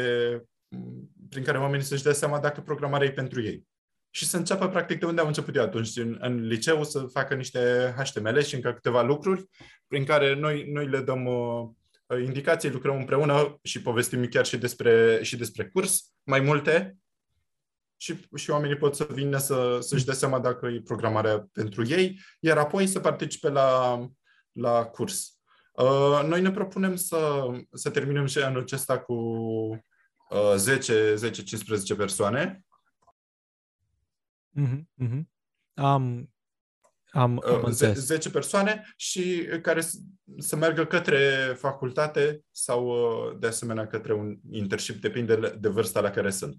mm, 0.67 1.09
prin 1.29 1.43
care 1.43 1.57
oamenii 1.57 1.85
să-și 1.85 2.03
dea 2.03 2.13
seama 2.13 2.39
dacă 2.39 2.61
programarea 2.61 3.07
e 3.07 3.11
pentru 3.11 3.41
ei. 3.41 3.67
Și 4.09 4.25
să 4.25 4.37
înceapă 4.37 4.69
practic 4.69 4.99
de 4.99 5.05
unde 5.05 5.21
am 5.21 5.27
început 5.27 5.55
eu 5.55 5.63
atunci, 5.63 5.95
în, 5.95 6.17
în 6.19 6.47
liceu, 6.47 6.83
să 6.83 6.99
facă 6.99 7.35
niște 7.35 7.93
HTML 7.97 8.41
și 8.41 8.55
încă 8.55 8.73
câteva 8.73 9.01
lucruri 9.01 9.45
prin 9.87 10.05
care 10.05 10.35
noi, 10.35 10.63
noi 10.71 10.87
le 10.87 11.01
dăm 11.01 11.25
uh, 11.25 12.23
indicații, 12.23 12.71
lucrăm 12.71 12.97
împreună 12.97 13.59
și 13.63 13.81
povestim 13.81 14.25
chiar 14.25 14.45
și 14.45 14.57
despre, 14.57 15.19
și 15.21 15.37
despre 15.37 15.65
curs, 15.65 16.13
mai 16.23 16.39
multe, 16.39 16.97
și, 17.97 18.15
și 18.35 18.49
oamenii 18.49 18.77
pot 18.77 18.95
să 18.95 19.07
vină 19.11 19.37
să, 19.37 19.77
să-și 19.81 20.05
dea 20.05 20.13
seama 20.13 20.39
dacă 20.39 20.67
e 20.67 20.81
programarea 20.81 21.47
pentru 21.53 21.87
ei, 21.87 22.19
iar 22.39 22.57
apoi 22.57 22.87
să 22.87 22.99
participe 22.99 23.49
la 23.49 23.99
la 24.59 24.85
curs. 24.85 25.39
Uh, 25.71 26.21
noi 26.25 26.41
ne 26.41 26.51
propunem 26.51 26.95
să, 26.95 27.45
să 27.73 27.89
terminăm 27.89 28.25
și 28.25 28.39
anul 28.39 28.61
acesta 28.61 28.99
cu 28.99 29.13
uh, 30.29 30.55
10-15 31.93 31.97
persoane. 31.97 32.65
Mm-hmm, 34.59 34.81
mm-hmm. 35.03 35.21
Am, 35.73 36.29
am, 37.11 37.41
am 37.45 37.63
uh, 37.63 37.69
10 37.69 38.29
persoane 38.29 38.93
și 38.95 39.47
care 39.61 39.81
să 40.37 40.55
meargă 40.55 40.85
către 40.85 41.53
facultate 41.57 42.43
sau 42.51 42.87
uh, 42.87 43.37
de 43.39 43.47
asemenea 43.47 43.87
către 43.87 44.13
un 44.13 44.37
internship, 44.51 45.01
depinde 45.01 45.55
de 45.59 45.69
vârsta 45.69 45.99
la 45.99 46.09
care 46.09 46.29
sunt. 46.29 46.57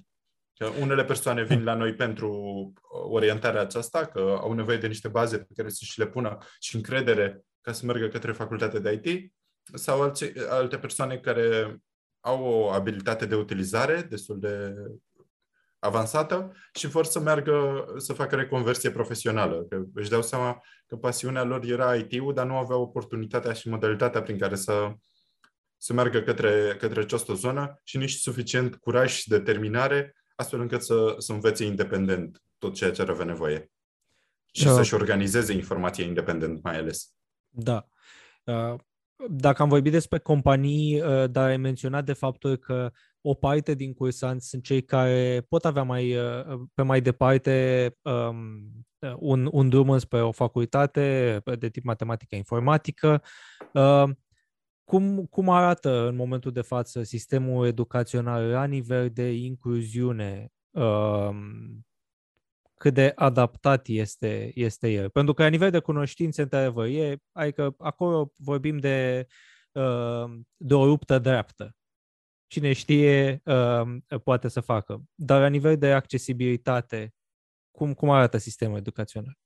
Unele 0.80 1.04
persoane 1.04 1.44
vin 1.44 1.64
la 1.64 1.74
noi 1.74 1.94
pentru 1.94 2.72
orientarea 2.90 3.60
aceasta, 3.60 4.06
că 4.06 4.38
au 4.40 4.52
nevoie 4.52 4.76
de 4.76 4.86
niște 4.86 5.08
baze 5.08 5.38
pe 5.38 5.52
care 5.56 5.68
să 5.68 5.84
și 5.84 5.98
le 5.98 6.06
pună 6.06 6.38
și 6.58 6.76
încredere 6.76 7.44
ca 7.60 7.72
să 7.72 7.86
meargă 7.86 8.08
către 8.08 8.32
facultatea 8.32 8.80
de 8.80 9.00
IT, 9.02 9.32
sau 9.74 10.02
alte, 10.02 10.32
alte 10.48 10.78
persoane 10.78 11.18
care 11.18 11.80
au 12.20 12.44
o 12.44 12.70
abilitate 12.70 13.26
de 13.26 13.34
utilizare 13.34 14.02
destul 14.02 14.40
de 14.40 14.74
avansată 15.78 16.52
și 16.72 16.86
vor 16.86 17.04
să 17.04 17.20
meargă 17.20 17.84
să 17.96 18.12
facă 18.12 18.36
reconversie 18.36 18.90
profesională. 18.90 19.66
Că 19.68 19.82
își 19.94 20.10
dau 20.10 20.22
seama 20.22 20.62
că 20.86 20.96
pasiunea 20.96 21.42
lor 21.42 21.64
era 21.64 21.94
IT-ul, 21.94 22.34
dar 22.34 22.46
nu 22.46 22.56
aveau 22.56 22.82
oportunitatea 22.82 23.52
și 23.52 23.68
modalitatea 23.68 24.22
prin 24.22 24.38
care 24.38 24.54
să, 24.54 24.92
să 25.76 25.92
meargă 25.92 26.22
către, 26.22 26.76
către 26.78 27.00
această 27.00 27.34
zonă 27.34 27.80
și 27.84 27.96
nici 27.96 28.12
suficient 28.12 28.76
curaj 28.76 29.12
și 29.12 29.28
determinare 29.28 30.14
astfel 30.34 30.60
încât 30.60 30.82
să, 30.82 31.14
să 31.18 31.32
învețe 31.32 31.64
independent 31.64 32.42
tot 32.58 32.74
ceea 32.74 32.90
ce 32.90 33.02
ar 33.02 33.08
avea 33.08 33.24
nevoie. 33.24 33.70
Și 34.52 34.64
da. 34.64 34.72
să-și 34.72 34.94
organizeze 34.94 35.52
informația 35.52 36.04
independent 36.04 36.62
mai 36.62 36.78
ales. 36.78 37.14
Da. 37.50 37.88
Uh, 38.44 38.74
dacă 39.28 39.62
am 39.62 39.68
vorbit 39.68 39.92
despre 39.92 40.18
companii, 40.18 41.00
uh, 41.00 41.30
dar 41.30 41.48
ai 41.48 41.56
menționat 41.56 42.04
de 42.04 42.12
faptul 42.12 42.56
că 42.56 42.90
o 43.20 43.34
parte 43.34 43.74
din 43.74 43.94
cursanți 43.94 44.48
sunt 44.48 44.62
cei 44.62 44.82
care 44.82 45.46
pot 45.48 45.64
avea 45.64 45.82
mai 45.82 46.16
uh, 46.16 46.60
pe 46.74 46.82
mai 46.82 47.00
departe 47.00 47.96
um, 48.02 48.86
un, 49.18 49.48
un 49.52 49.68
drum 49.68 49.98
spre 49.98 50.22
o 50.22 50.32
facultate 50.32 51.38
de 51.58 51.68
tip 51.68 51.84
matematică 51.84 52.34
informatică. 52.36 53.22
Uh, 53.72 54.04
cum, 54.84 55.26
cum 55.26 55.48
arată 55.48 56.08
în 56.08 56.16
momentul 56.16 56.52
de 56.52 56.60
față 56.60 57.02
sistemul 57.02 57.66
educațional 57.66 58.48
la 58.48 58.64
nivel 58.64 59.10
de 59.10 59.32
incluziune? 59.32 60.52
Uh, 60.70 61.30
cât 62.80 62.94
de 62.94 63.12
adaptat 63.14 63.86
este, 63.86 64.50
este 64.54 64.88
el. 64.88 65.10
Pentru 65.10 65.34
că 65.34 65.42
la 65.42 65.48
nivel 65.48 65.70
de 65.70 65.78
cunoștințe, 65.78 66.42
într-adevăr, 66.42 66.86
e, 66.86 67.16
adică 67.32 67.74
acolo 67.78 68.32
vorbim 68.36 68.78
de, 68.78 69.26
uh, 69.72 70.24
de 70.56 70.74
o 70.74 70.86
luptă 70.86 71.18
dreaptă. 71.18 71.74
Cine 72.46 72.72
știe 72.72 73.42
uh, 73.44 74.18
poate 74.24 74.48
să 74.48 74.60
facă. 74.60 75.02
Dar 75.14 75.40
la 75.40 75.46
nivel 75.46 75.78
de 75.78 75.92
accesibilitate, 75.92 77.14
cum, 77.70 77.94
cum 77.94 78.10
arată 78.10 78.36
sistemul 78.36 78.78
educațional? 78.78 79.38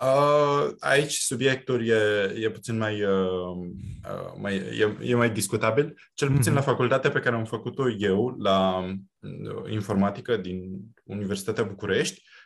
Uh, 0.00 0.72
aici 0.78 1.12
subiectul 1.12 1.88
e, 1.88 2.32
e 2.36 2.50
puțin 2.50 2.76
mai, 2.76 3.02
uh, 3.02 3.56
uh, 4.04 4.34
mai 4.40 4.56
e, 4.56 4.96
e 5.02 5.14
mai 5.14 5.30
discutabil. 5.30 5.94
Cel 6.14 6.30
puțin 6.30 6.52
mm-hmm. 6.52 6.54
la 6.54 6.60
facultatea 6.60 7.10
pe 7.10 7.20
care 7.20 7.36
am 7.36 7.44
făcut-o 7.44 7.90
eu, 7.98 8.36
la 8.38 8.78
uh, 8.78 9.70
informatică 9.72 10.36
din 10.36 10.80
Universitatea 11.04 11.64
București, 11.64 12.22
uh, 12.24 12.43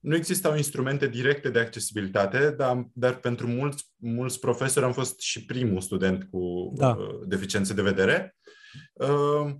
nu 0.00 0.14
existau 0.14 0.56
instrumente 0.56 1.08
directe 1.08 1.50
de 1.50 1.58
accesibilitate, 1.58 2.50
dar, 2.50 2.88
dar 2.92 3.16
pentru 3.16 3.46
mulți, 3.46 3.92
mulți 3.96 4.38
profesori 4.38 4.84
am 4.84 4.92
fost 4.92 5.20
și 5.20 5.44
primul 5.44 5.80
student 5.80 6.28
cu 6.30 6.72
da. 6.76 6.88
uh, 6.88 7.20
deficiențe 7.26 7.74
de 7.74 7.82
vedere. 7.82 8.36
Uh, 8.92 9.54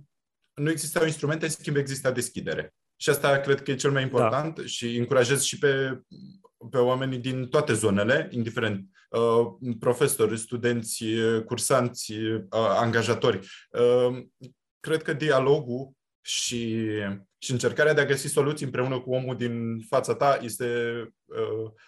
nu 0.53 0.69
existau 0.69 1.05
instrumente, 1.05 1.45
în 1.45 1.51
schimb 1.51 1.75
exista 1.75 2.11
deschidere. 2.11 2.73
Și 2.95 3.09
asta 3.09 3.39
cred 3.39 3.63
că 3.63 3.71
e 3.71 3.75
cel 3.75 3.91
mai 3.91 4.01
da. 4.01 4.07
important 4.07 4.55
da. 4.55 4.65
și 4.65 4.97
încurajez 4.97 5.41
și 5.41 5.59
pe 5.59 5.99
pe 6.69 6.77
oamenii 6.77 7.17
din 7.17 7.47
toate 7.47 7.73
zonele, 7.73 8.27
indiferent 8.31 8.89
uh, 9.09 9.73
profesori, 9.79 10.37
studenți, 10.37 11.03
uh, 11.03 11.43
cursanți, 11.43 12.11
uh, 12.11 12.43
angajatori. 12.51 13.47
Cred 14.79 15.01
că 15.01 15.13
dialogul 15.13 15.91
și, 16.21 16.87
și 17.45 17.51
încercarea 17.51 17.93
de 17.93 18.01
a 18.01 18.05
găsi 18.05 18.27
soluții 18.27 18.65
împreună 18.65 18.99
cu 18.99 19.13
omul 19.13 19.35
din 19.37 19.79
fața 19.89 20.15
ta 20.15 20.39
este, 20.41 20.67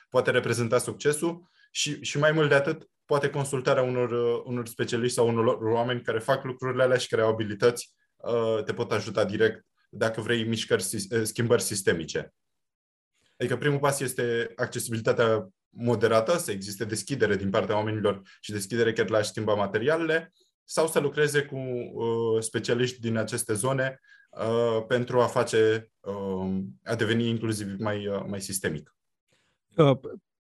poate 0.10 0.32
reprezenta 0.32 0.78
succesul 0.78 1.50
și, 1.72 2.04
și 2.04 2.17
mai 2.17 2.32
mult 2.32 2.50
de 2.50 2.56
atât, 2.56 2.89
poate 3.06 3.30
consultarea 3.30 3.84
unor, 3.84 4.12
unor 4.46 4.67
specialiști 4.67 5.15
sau 5.15 5.28
unor 5.28 5.58
oameni 5.62 6.02
care 6.02 6.20
fac 6.20 6.43
lucrurile 6.43 6.84
alea 6.84 6.98
și 6.98 7.08
care 7.08 7.22
au 7.22 7.30
abilități 7.30 7.93
te 8.65 8.74
pot 8.74 8.91
ajuta 8.91 9.26
direct 9.26 9.65
dacă 9.89 10.22
vrei 10.22 10.43
mișcări, 10.43 10.84
schimbări 11.24 11.62
sistemice. 11.62 12.34
Adică 13.38 13.58
primul 13.58 13.80
pas 13.80 14.00
este 14.00 14.52
accesibilitatea 14.56 15.48
moderată, 15.70 16.38
să 16.38 16.52
existe 16.52 16.86
deschidere 16.86 17.36
din 17.36 17.50
partea 17.50 17.76
oamenilor 17.76 18.22
și 18.39 18.52
deschidere 18.52 18.93
chiar 18.93 19.10
la 19.10 19.17
a 19.17 19.22
schimba 19.22 19.54
materialele, 19.54 20.34
sau 20.69 20.88
să 20.88 20.99
lucreze 20.99 21.41
cu 21.41 21.56
uh, 21.56 22.39
specialiști 22.39 22.99
din 22.99 23.17
aceste 23.17 23.53
zone 23.53 23.99
uh, 24.32 24.86
pentru 24.88 25.19
a 25.19 25.25
face, 25.25 25.91
uh, 25.99 26.63
a 26.84 26.95
deveni 26.95 27.27
inclusiv 27.27 27.80
mai, 27.80 28.08
uh, 28.08 28.23
mai 28.27 28.41
sistemic. 28.41 28.95
Uh, 29.75 29.97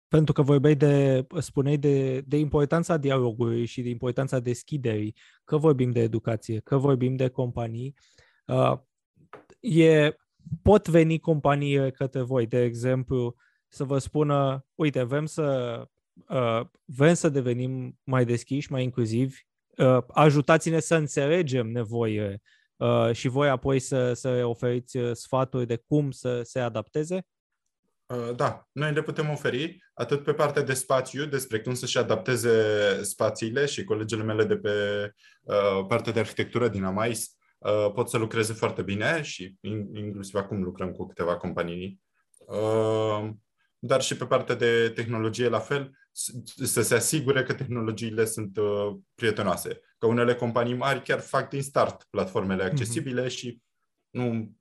pentru 0.09 0.33
că 0.33 0.43
vorbeai 0.43 0.75
de, 0.75 1.27
spuneai 1.39 1.77
de, 1.77 2.21
de 2.21 2.39
importanța 2.39 2.97
dialogului 2.97 3.67
și 3.67 3.83
de 3.83 3.89
importanța 3.89 4.39
deschiderii, 4.39 5.17
că 5.45 5.57
vorbim 5.57 5.91
de 5.91 6.01
educație, 6.01 6.61
că 6.61 6.77
vorbim 6.77 7.17
de 7.17 7.29
companii, 7.29 7.95
uh, 8.47 8.79
e 9.61 10.17
pot 10.63 10.89
veni 10.89 11.19
companii 11.19 11.93
către 11.93 12.23
voi, 12.23 12.47
de 12.47 12.63
exemplu, 12.63 13.35
să 13.69 13.85
vă 13.85 13.99
spună, 13.99 14.67
uite, 14.75 15.03
vrem 15.03 15.27
să, 15.27 15.77
uh, 16.29 16.61
vrem 16.85 17.15
să 17.15 17.29
devenim 17.29 17.99
mai 18.05 18.25
deschiși, 18.25 18.73
mai 18.73 18.83
inclusivi, 18.83 19.37
uh, 19.37 19.54
ajutați-ne 20.09 20.81
să 20.81 20.95
înțelegem 20.95 21.67
nevoile 21.67 22.43
uh, 22.77 23.13
și 23.13 23.29
voi 23.29 23.49
apoi 23.49 23.79
să, 23.79 24.13
să 24.13 24.29
oferiți 24.45 24.97
uh, 24.97 25.11
sfaturi 25.13 25.67
de 25.67 25.83
cum 25.87 26.11
să 26.11 26.41
se 26.43 26.61
adapteze? 26.61 27.27
Uh, 28.07 28.35
da, 28.37 28.69
noi 28.73 28.93
le 28.93 29.03
putem 29.03 29.31
oferi 29.31 29.79
atât 29.95 30.25
pe 30.25 30.33
partea 30.33 30.63
de 30.63 30.75
spațiu, 30.75 31.25
despre 31.27 31.61
cum 31.61 31.75
să-și 31.75 31.99
adapteze 31.99 32.53
spațiile 33.03 33.67
și 33.67 33.85
colegele 33.85 34.23
mele 34.23 34.45
de 34.45 34.57
pe 34.57 34.71
uh, 35.43 35.87
partea 35.89 36.13
de 36.13 36.19
arhitectură 36.19 36.69
din 36.69 36.85
Amais 36.85 37.37
Uh, 37.65 37.93
pot 37.95 38.09
să 38.09 38.19
lucreze 38.19 38.53
foarte 38.53 38.83
bine 38.83 39.23
și 39.23 39.55
inclusiv 39.93 40.35
acum 40.35 40.63
lucrăm 40.63 40.93
cu 40.93 41.07
câteva 41.07 41.37
companii. 41.37 42.01
Uh, 42.47 43.31
dar 43.79 44.03
și 44.03 44.17
pe 44.17 44.27
partea 44.27 44.55
de 44.55 44.91
tehnologie 44.95 45.49
la 45.49 45.59
fel, 45.59 45.99
să 46.65 46.83
se 46.83 46.95
asigure 46.95 47.43
că 47.43 47.55
tehnologiile 47.55 48.25
sunt 48.25 48.57
uh, 48.57 48.97
prietenoase. 49.15 49.81
Că 49.99 50.07
unele 50.07 50.35
companii 50.35 50.75
mari 50.75 51.03
chiar 51.03 51.21
fac 51.21 51.49
din 51.49 51.63
start 51.63 52.07
platformele 52.11 52.63
mhm. 52.63 52.73
accesibile 52.73 53.25
mm-hmm. 53.25 53.37
și 53.37 53.63
nu, 54.11 54.53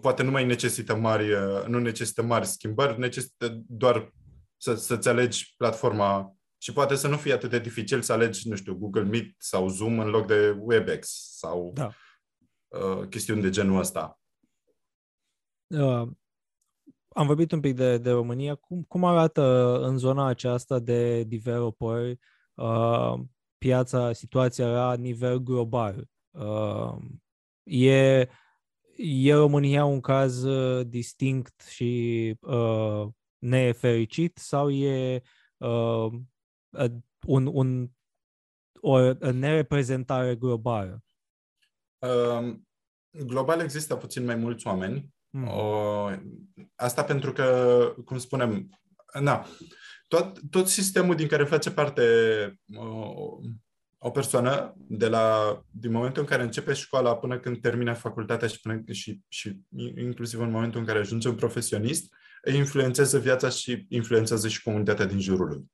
poate 0.00 0.22
nu 0.22 0.30
mai 0.30 0.44
necesită 0.44 0.96
mari, 0.96 1.28
nu 1.68 1.78
necesită 1.78 2.22
mari 2.22 2.46
schimbări, 2.46 2.98
necesită 2.98 3.62
doar 3.68 4.12
să, 4.56 4.74
să-ți 4.74 5.08
alegi 5.08 5.54
platforma 5.56 6.36
și 6.58 6.72
poate 6.72 6.94
să 6.94 7.08
nu 7.08 7.16
fie 7.16 7.32
atât 7.32 7.50
de 7.50 7.58
dificil 7.58 8.02
să 8.02 8.12
alegi, 8.12 8.48
nu 8.48 8.56
știu, 8.56 8.74
Google 8.74 9.02
Meet 9.02 9.34
sau 9.38 9.68
Zoom 9.68 9.98
în 9.98 10.08
loc 10.08 10.26
de 10.26 10.56
WebEx 10.58 11.08
sau 11.38 11.72
da. 11.74 11.90
Uh, 12.66 13.08
chestiuni 13.08 13.42
de 13.42 13.50
genul 13.50 13.78
ăsta. 13.78 14.20
Uh, 15.66 16.08
am 17.16 17.26
vorbit 17.26 17.52
un 17.52 17.60
pic 17.60 17.74
de, 17.74 17.98
de 17.98 18.10
România. 18.10 18.54
Cum, 18.54 18.82
cum 18.82 19.04
arată 19.04 19.78
în 19.82 19.98
zona 19.98 20.26
aceasta 20.26 20.78
de 20.78 21.24
developeri 21.24 22.18
uh, 22.54 23.14
piața, 23.58 24.12
situația 24.12 24.68
la 24.68 24.94
nivel 24.94 25.38
global? 25.38 26.08
Uh, 26.30 26.96
e, 27.62 28.28
e 28.96 29.34
România 29.34 29.84
un 29.84 30.00
caz 30.00 30.42
uh, 30.42 30.86
distinct 30.86 31.60
și 31.60 32.34
uh, 32.40 33.06
nefericit 33.38 34.36
sau 34.36 34.70
e 34.70 35.22
uh, 35.56 36.12
un, 37.26 37.46
un, 37.46 37.90
o 38.80 39.12
nereprezentare 39.32 40.36
globală? 40.36 41.04
Uh, 41.98 42.56
global 43.24 43.60
există 43.60 43.96
puțin 43.96 44.24
mai 44.24 44.36
mulți 44.36 44.66
oameni. 44.66 45.14
Mm. 45.36 45.46
Uh, 45.46 46.18
asta 46.74 47.04
pentru 47.04 47.32
că, 47.32 47.94
cum 48.04 48.18
spunem, 48.18 48.68
na, 49.20 49.46
tot, 50.08 50.40
tot 50.50 50.68
sistemul 50.68 51.14
din 51.14 51.26
care 51.26 51.44
face 51.44 51.70
parte 51.70 52.02
uh, 52.66 53.50
o 53.98 54.10
persoană, 54.10 54.74
de 54.76 55.08
la, 55.08 55.58
din 55.70 55.92
momentul 55.92 56.22
în 56.22 56.28
care 56.28 56.42
începe 56.42 56.72
școala 56.72 57.16
până 57.16 57.38
când 57.38 57.60
termina 57.60 57.94
facultatea 57.94 58.48
și, 58.48 58.60
până, 58.60 58.82
și, 58.92 59.20
și 59.28 59.60
inclusiv 59.96 60.40
în 60.40 60.50
momentul 60.50 60.80
în 60.80 60.86
care 60.86 60.98
ajunge 60.98 61.28
un 61.28 61.34
profesionist, 61.34 62.14
îi 62.42 62.56
influențează 62.56 63.18
viața 63.18 63.48
și 63.48 63.86
influențează 63.88 64.48
și 64.48 64.62
comunitatea 64.62 65.04
din 65.04 65.20
jurul 65.20 65.46
lui. 65.46 65.64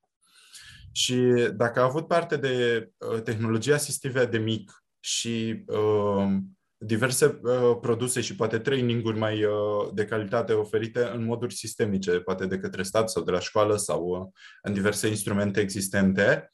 Și 0.92 1.16
dacă 1.55 1.81
a 1.81 1.85
avut 1.85 2.09
parte 2.09 2.37
de 2.37 2.88
uh, 2.96 3.22
tehnologie 3.22 3.75
asistive 3.75 4.27
de 4.27 4.38
mic 4.38 4.85
și 5.01 5.64
uh, 5.66 6.37
diverse 6.85 7.40
uh, 7.42 7.77
produse 7.81 8.21
și 8.21 8.37
poate 8.37 8.59
training-uri 8.59 9.18
mai 9.18 9.45
uh, 9.45 9.53
de 9.92 10.05
calitate 10.05 10.53
oferite 10.53 11.11
în 11.14 11.25
moduri 11.25 11.55
sistemice, 11.55 12.11
poate 12.11 12.47
de 12.47 12.59
către 12.59 12.83
stat 12.83 13.11
sau 13.11 13.23
de 13.23 13.31
la 13.31 13.40
școală 13.40 13.77
sau 13.77 14.05
uh, 14.05 14.27
în 14.62 14.73
diverse 14.73 15.09
instrumente 15.09 15.61
existente, 15.61 16.51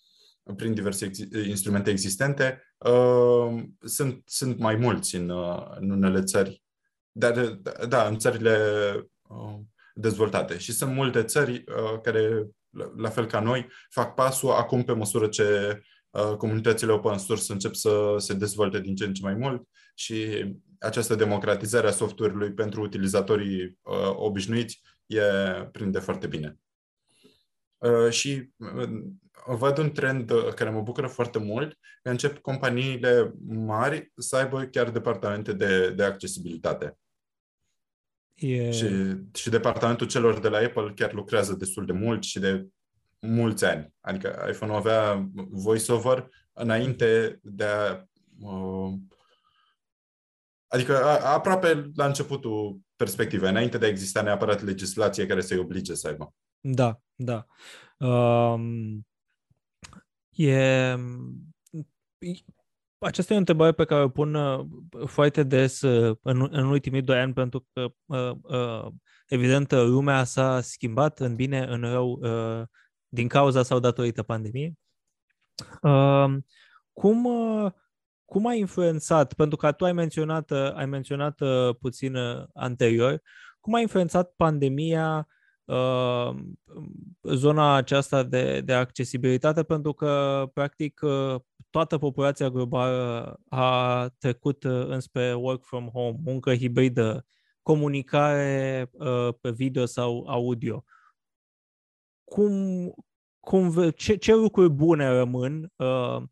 prin 0.57 0.75
diverse 0.75 1.05
ex- 1.05 1.47
instrumente 1.47 1.91
existente, 1.91 2.63
uh, 2.79 3.63
sunt, 3.81 4.23
sunt 4.25 4.59
mai 4.59 4.77
mulți 4.77 5.17
în, 5.17 5.29
uh, 5.29 5.67
în 5.81 5.91
unele 5.91 6.23
țări. 6.23 6.63
Dar, 7.13 7.61
da, 7.89 8.07
în 8.07 8.19
țările 8.19 8.59
uh, 9.29 9.59
dezvoltate. 9.95 10.59
Și 10.59 10.73
sunt 10.73 10.95
multe 10.95 11.23
țări 11.23 11.53
uh, 11.67 12.01
care, 12.03 12.47
la, 12.71 12.93
la 12.97 13.09
fel 13.09 13.27
ca 13.27 13.41
noi, 13.41 13.67
fac 13.91 14.15
pasul 14.15 14.51
acum 14.51 14.83
pe 14.83 14.93
măsură 14.93 15.27
ce 15.27 15.81
Uh, 16.11 16.37
comunitățile 16.37 16.93
open 16.93 17.19
source 17.19 17.53
încep 17.53 17.75
să 17.75 18.15
se 18.19 18.35
dezvolte 18.35 18.81
din 18.81 18.95
ce 18.95 19.05
în 19.05 19.13
ce 19.13 19.23
mai 19.23 19.35
mult 19.35 19.69
și 19.99 20.47
această 20.79 21.15
democratizare 21.15 21.87
a 21.87 21.91
software-ului 21.91 22.53
pentru 22.53 22.83
utilizatorii 22.83 23.79
uh, 23.83 24.13
obișnuiți 24.15 24.81
e 25.07 25.23
prinde 25.73 25.99
foarte 25.99 26.27
bine. 26.27 26.59
Uh, 27.79 28.11
și 28.11 28.51
uh, 28.57 28.89
văd 29.47 29.79
un 29.79 29.93
trend 29.93 30.31
uh, 30.31 30.55
care 30.55 30.71
mă 30.71 30.81
bucură 30.81 31.07
foarte 31.07 31.39
mult, 31.39 31.79
că 32.03 32.11
încep 32.11 32.39
companiile 32.39 33.35
mari 33.49 34.13
să 34.17 34.37
aibă 34.37 34.65
chiar 34.65 34.91
departamente 34.91 35.53
de, 35.53 35.91
de 35.91 36.03
accesibilitate. 36.03 36.99
E... 38.35 38.71
Și, 38.71 38.87
și 39.35 39.51
departamentul 39.51 40.07
celor 40.07 40.41
de 40.41 40.49
la 40.49 40.59
Apple 40.59 40.93
chiar 40.95 41.13
lucrează 41.13 41.55
destul 41.55 41.87
de 41.87 41.93
mult 41.93 42.23
și 42.23 42.39
de 42.39 42.67
mulți 43.21 43.65
ani. 43.65 43.95
Adică 44.01 44.47
iPhone 44.51 44.73
avea 44.73 45.29
voiceover 45.51 46.29
înainte 46.53 47.39
de 47.43 47.65
a. 47.65 48.03
Uh, 48.41 48.95
adică 50.69 51.05
a, 51.05 51.33
aproape 51.33 51.91
la 51.95 52.07
începutul 52.07 52.81
perspectivei, 52.97 53.51
înainte 53.51 53.79
de 53.79 53.85
a 53.85 53.89
exista 53.89 54.23
neapărat 54.23 54.63
legislație 54.63 55.27
care 55.27 55.41
să-i 55.41 55.59
oblige 55.59 55.95
să 55.95 56.09
aibă. 56.09 56.35
Da, 56.61 57.01
da. 57.15 57.47
Um, 58.07 59.07
e, 60.31 60.95
aceasta 62.99 63.33
e 63.33 63.37
o 63.37 63.39
întrebare 63.39 63.73
pe 63.73 63.85
care 63.85 64.03
o 64.03 64.09
pun 64.09 64.35
uh, 64.35 64.67
foarte 65.07 65.43
des 65.43 65.81
uh, 65.81 66.17
în, 66.23 66.49
în 66.51 66.67
ultimii 66.67 67.03
doi 67.03 67.19
ani, 67.19 67.33
pentru 67.33 67.67
că, 67.73 67.87
uh, 68.07 68.37
uh, 68.43 68.93
evident, 69.27 69.73
lumea 69.73 70.25
s-a 70.25 70.61
schimbat 70.61 71.21
în 71.21 71.35
bine, 71.35 71.65
în 71.65 71.81
rău, 71.81 72.11
uh, 72.11 72.67
din 73.09 73.29
cauza 73.29 73.63
sau 73.63 73.79
datorită 73.79 74.23
pandemiei. 74.23 74.79
Uh, 75.83 76.37
cum, 76.93 77.25
uh, 77.25 77.73
cum 78.29 78.47
a 78.47 78.55
influențat, 78.55 79.33
pentru 79.33 79.57
că 79.57 79.73
tu 79.73 79.85
ai 79.85 79.93
menționat, 79.93 80.51
ai 80.51 80.87
menționat 80.87 81.41
uh, 81.41 81.75
puțin 81.81 82.15
uh, 82.15 82.45
anterior, 82.55 83.23
cum 83.61 83.75
a 83.75 83.81
influențat 83.81 84.33
pandemia 84.37 85.29
uh, 85.65 86.31
zona 87.23 87.75
aceasta 87.75 88.23
de, 88.23 88.61
de 88.61 88.73
accesibilitate, 88.73 89.63
pentru 89.63 89.93
că, 89.93 90.43
practic, 90.53 91.01
uh, 91.03 91.41
toată 91.71 91.99
populația 91.99 92.51
globală 92.51 93.41
a 93.49 94.09
trecut 94.19 94.65
uh, 94.65 94.87
înspre 94.87 95.35
work 95.35 95.65
from 95.65 95.89
home, 95.89 96.19
muncă 96.25 96.55
hibridă, 96.55 97.27
comunicare 97.63 98.91
uh, 98.93 99.29
pe 99.41 99.51
video 99.51 99.85
sau 99.85 100.25
audio. 100.27 100.85
Cum, 102.25 102.53
cum, 103.41 103.91
ce, 103.91 104.17
ce 104.17 104.35
lucruri 104.35 104.71
bune 104.71 105.09
rămân 105.09 105.73
uh, 105.77 105.87
uh, 105.87 106.23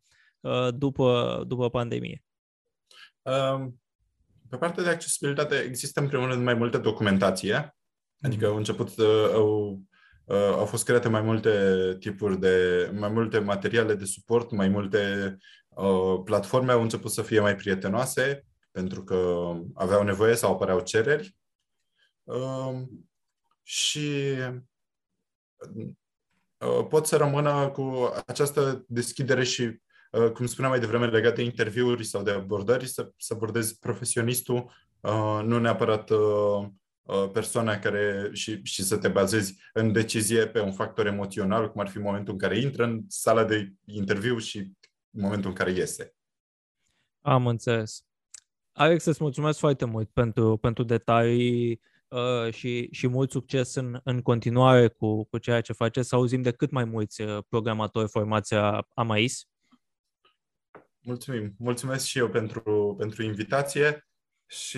după, 0.73 1.43
după 1.47 1.69
pandemie? 1.69 2.23
Um, 3.21 3.81
pe 4.49 4.57
partea 4.57 4.83
de 4.83 4.89
accesibilitate 4.89 5.55
există 5.55 5.99
în 5.99 6.07
primul 6.07 6.27
rând 6.27 6.43
mai 6.43 6.53
multă 6.53 6.77
documentație, 6.77 7.75
adică 8.21 8.43
mhm. 8.43 8.51
au 8.51 8.57
început, 8.57 8.97
uh, 8.97 9.29
au, 9.33 9.81
uh, 10.25 10.35
au 10.35 10.65
fost 10.65 10.85
create 10.85 11.09
mai 11.09 11.21
multe 11.21 11.95
tipuri 11.99 12.39
de, 12.39 12.89
mai 12.93 13.09
multe 13.09 13.39
materiale 13.39 13.95
de 13.95 14.05
suport, 14.05 14.51
mai 14.51 14.67
multe 14.67 15.37
uh, 15.69 16.21
platforme 16.23 16.71
au 16.71 16.81
început 16.81 17.11
să 17.11 17.21
fie 17.21 17.39
mai 17.39 17.55
prietenoase 17.55 18.45
pentru 18.71 19.03
că 19.03 19.51
aveau 19.73 20.03
nevoie 20.03 20.35
sau 20.35 20.53
apăreau 20.53 20.79
cereri. 20.79 21.35
Uh, 22.23 22.81
și 23.63 24.35
Uh, 26.57 26.85
pot 26.89 27.05
să 27.05 27.17
rămână 27.17 27.69
cu 27.69 28.13
această 28.25 28.85
deschidere 28.87 29.43
și, 29.43 29.61
uh, 29.61 29.77
cum 30.33 30.45
spuneam 30.45 30.71
mai 30.71 30.79
devreme, 30.79 31.07
legat 31.07 31.35
de 31.35 31.43
interviuri 31.43 32.03
sau 32.03 32.23
de 32.23 32.31
abordări, 32.31 32.87
să, 32.87 33.11
să 33.17 33.33
abordezi 33.33 33.79
profesionistul, 33.79 34.71
uh, 34.99 35.41
nu 35.43 35.59
neapărat 35.59 36.11
persoana 37.33 37.79
care 37.79 38.29
și, 38.33 38.59
și 38.63 38.83
să 38.83 38.97
te 38.97 39.07
bazezi 39.07 39.55
în 39.73 39.91
decizie 39.91 40.47
pe 40.47 40.59
un 40.59 40.71
factor 40.71 41.05
emoțional, 41.05 41.71
cum 41.71 41.81
ar 41.81 41.87
fi 41.87 41.97
momentul 41.97 42.33
în 42.33 42.39
care 42.39 42.59
intră 42.59 42.83
în 42.83 43.03
sala 43.07 43.43
de 43.43 43.73
interviu 43.85 44.37
și 44.37 44.71
momentul 45.09 45.49
în 45.49 45.55
care 45.55 45.71
iese. 45.71 46.15
Am 47.21 47.47
înțeles. 47.47 48.05
Alex, 48.71 49.05
îți 49.05 49.23
mulțumesc 49.23 49.59
foarte 49.59 49.85
mult 49.85 50.09
pentru, 50.09 50.57
pentru 50.57 50.83
detalii 50.83 51.81
uh, 52.07 52.53
și, 52.53 52.87
și 52.91 53.07
mult 53.07 53.31
succes 53.31 53.75
în, 53.75 53.99
în 54.03 54.21
continuare 54.21 54.87
cu, 54.87 55.23
cu 55.23 55.37
ceea 55.37 55.61
ce 55.61 55.73
faceți, 55.73 56.07
să 56.07 56.15
auzim 56.15 56.41
de 56.41 56.51
cât 56.51 56.71
mai 56.71 56.85
mulți 56.85 57.21
uh, 57.21 57.37
programatori 57.49 58.09
formația 58.09 58.87
AMAIS. 58.93 59.47
Mulțumim. 61.07 61.55
Mulțumesc 61.57 62.05
și 62.05 62.17
eu 62.17 62.29
pentru, 62.29 62.95
pentru 62.97 63.23
invitație 63.23 64.07
și, 64.45 64.77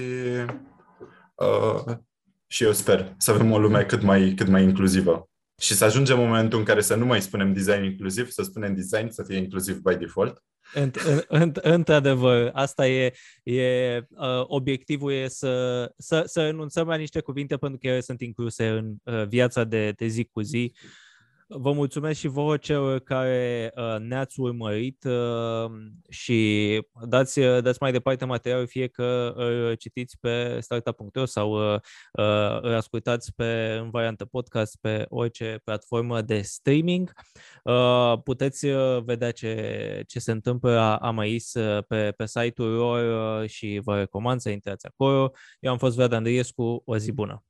uh, 1.36 1.96
și 2.48 2.64
eu 2.64 2.72
sper 2.72 3.14
să 3.18 3.32
avem 3.32 3.52
o 3.52 3.60
lume 3.60 3.86
cât 3.86 4.02
mai, 4.02 4.34
cât 4.36 4.48
mai 4.48 4.64
inclusivă. 4.64 5.30
Și 5.62 5.74
să 5.74 5.86
ajungem 5.86 6.18
momentul 6.18 6.60
în 6.60 6.66
care 6.66 6.82
să 6.82 6.96
nu 6.96 7.06
mai 7.06 7.22
spunem 7.22 7.54
design 7.54 7.84
inclusiv, 7.84 8.30
să 8.30 8.44
spunem 8.44 8.76
design 8.76 9.10
să 9.10 9.24
fie 9.24 9.38
inclusiv 9.38 9.78
by 9.78 9.96
default 9.96 10.44
Într-adevăr, 11.62 12.50
asta 12.54 12.88
e, 12.88 13.14
e 13.44 13.98
uh, 14.10 14.44
obiectivul 14.44 15.12
e 15.12 15.28
să, 15.28 15.86
să, 15.98 16.24
să 16.26 16.42
renunțăm 16.42 16.88
la 16.88 16.96
niște 16.96 17.20
cuvinte 17.20 17.58
pentru 17.58 17.80
că 17.80 17.88
ele 17.88 18.00
sunt 18.00 18.22
incluse 18.22 18.68
în 18.68 18.94
uh, 19.04 19.28
viața 19.28 19.64
de, 19.64 19.92
de 19.92 20.08
zi 20.08 20.26
cu 20.26 20.42
zi. 20.42 20.74
Vă 21.52 21.72
mulțumesc 21.72 22.20
și 22.20 22.28
vouă 22.28 22.58
celor 22.58 23.00
care 23.00 23.72
uh, 23.76 23.96
ne-ați 24.00 24.40
urmărit 24.40 25.04
uh, 25.04 25.72
și 26.10 26.82
dați, 27.08 27.40
uh, 27.40 27.62
dați 27.62 27.78
mai 27.82 27.92
departe 27.92 28.26
materialul, 28.26 28.68
fie 28.68 28.88
că 28.88 29.34
îl 29.36 29.76
citiți 29.76 30.20
pe 30.20 30.60
startup.ro 30.60 31.26
sau 31.26 31.74
uh, 31.74 31.80
uh, 32.14 32.62
îl 32.62 32.74
ascultați 32.74 33.34
pe, 33.36 33.78
în 33.82 33.90
variantă 33.90 34.26
podcast 34.26 34.78
pe 34.82 35.06
orice 35.10 35.62
platformă 35.64 36.22
de 36.22 36.42
streaming. 36.42 37.12
Uh, 37.64 38.14
puteți 38.24 38.66
uh, 38.66 39.04
vedea 39.04 39.32
ce, 39.32 40.04
ce 40.08 40.20
se 40.20 40.32
întâmplă 40.32 40.74
la 40.74 40.96
Amais 40.96 41.54
uh, 41.54 41.84
pe, 41.88 42.12
pe 42.12 42.26
site-ul 42.26 42.70
lor 42.70 43.42
uh, 43.42 43.50
și 43.50 43.80
vă 43.84 43.98
recomand 43.98 44.40
să 44.40 44.50
intrați 44.50 44.86
acolo. 44.86 45.32
Eu 45.60 45.72
am 45.72 45.78
fost 45.78 45.96
Vlad 45.96 46.14
Andriescu, 46.14 46.82
o 46.86 46.98
zi 46.98 47.12
bună! 47.12 47.44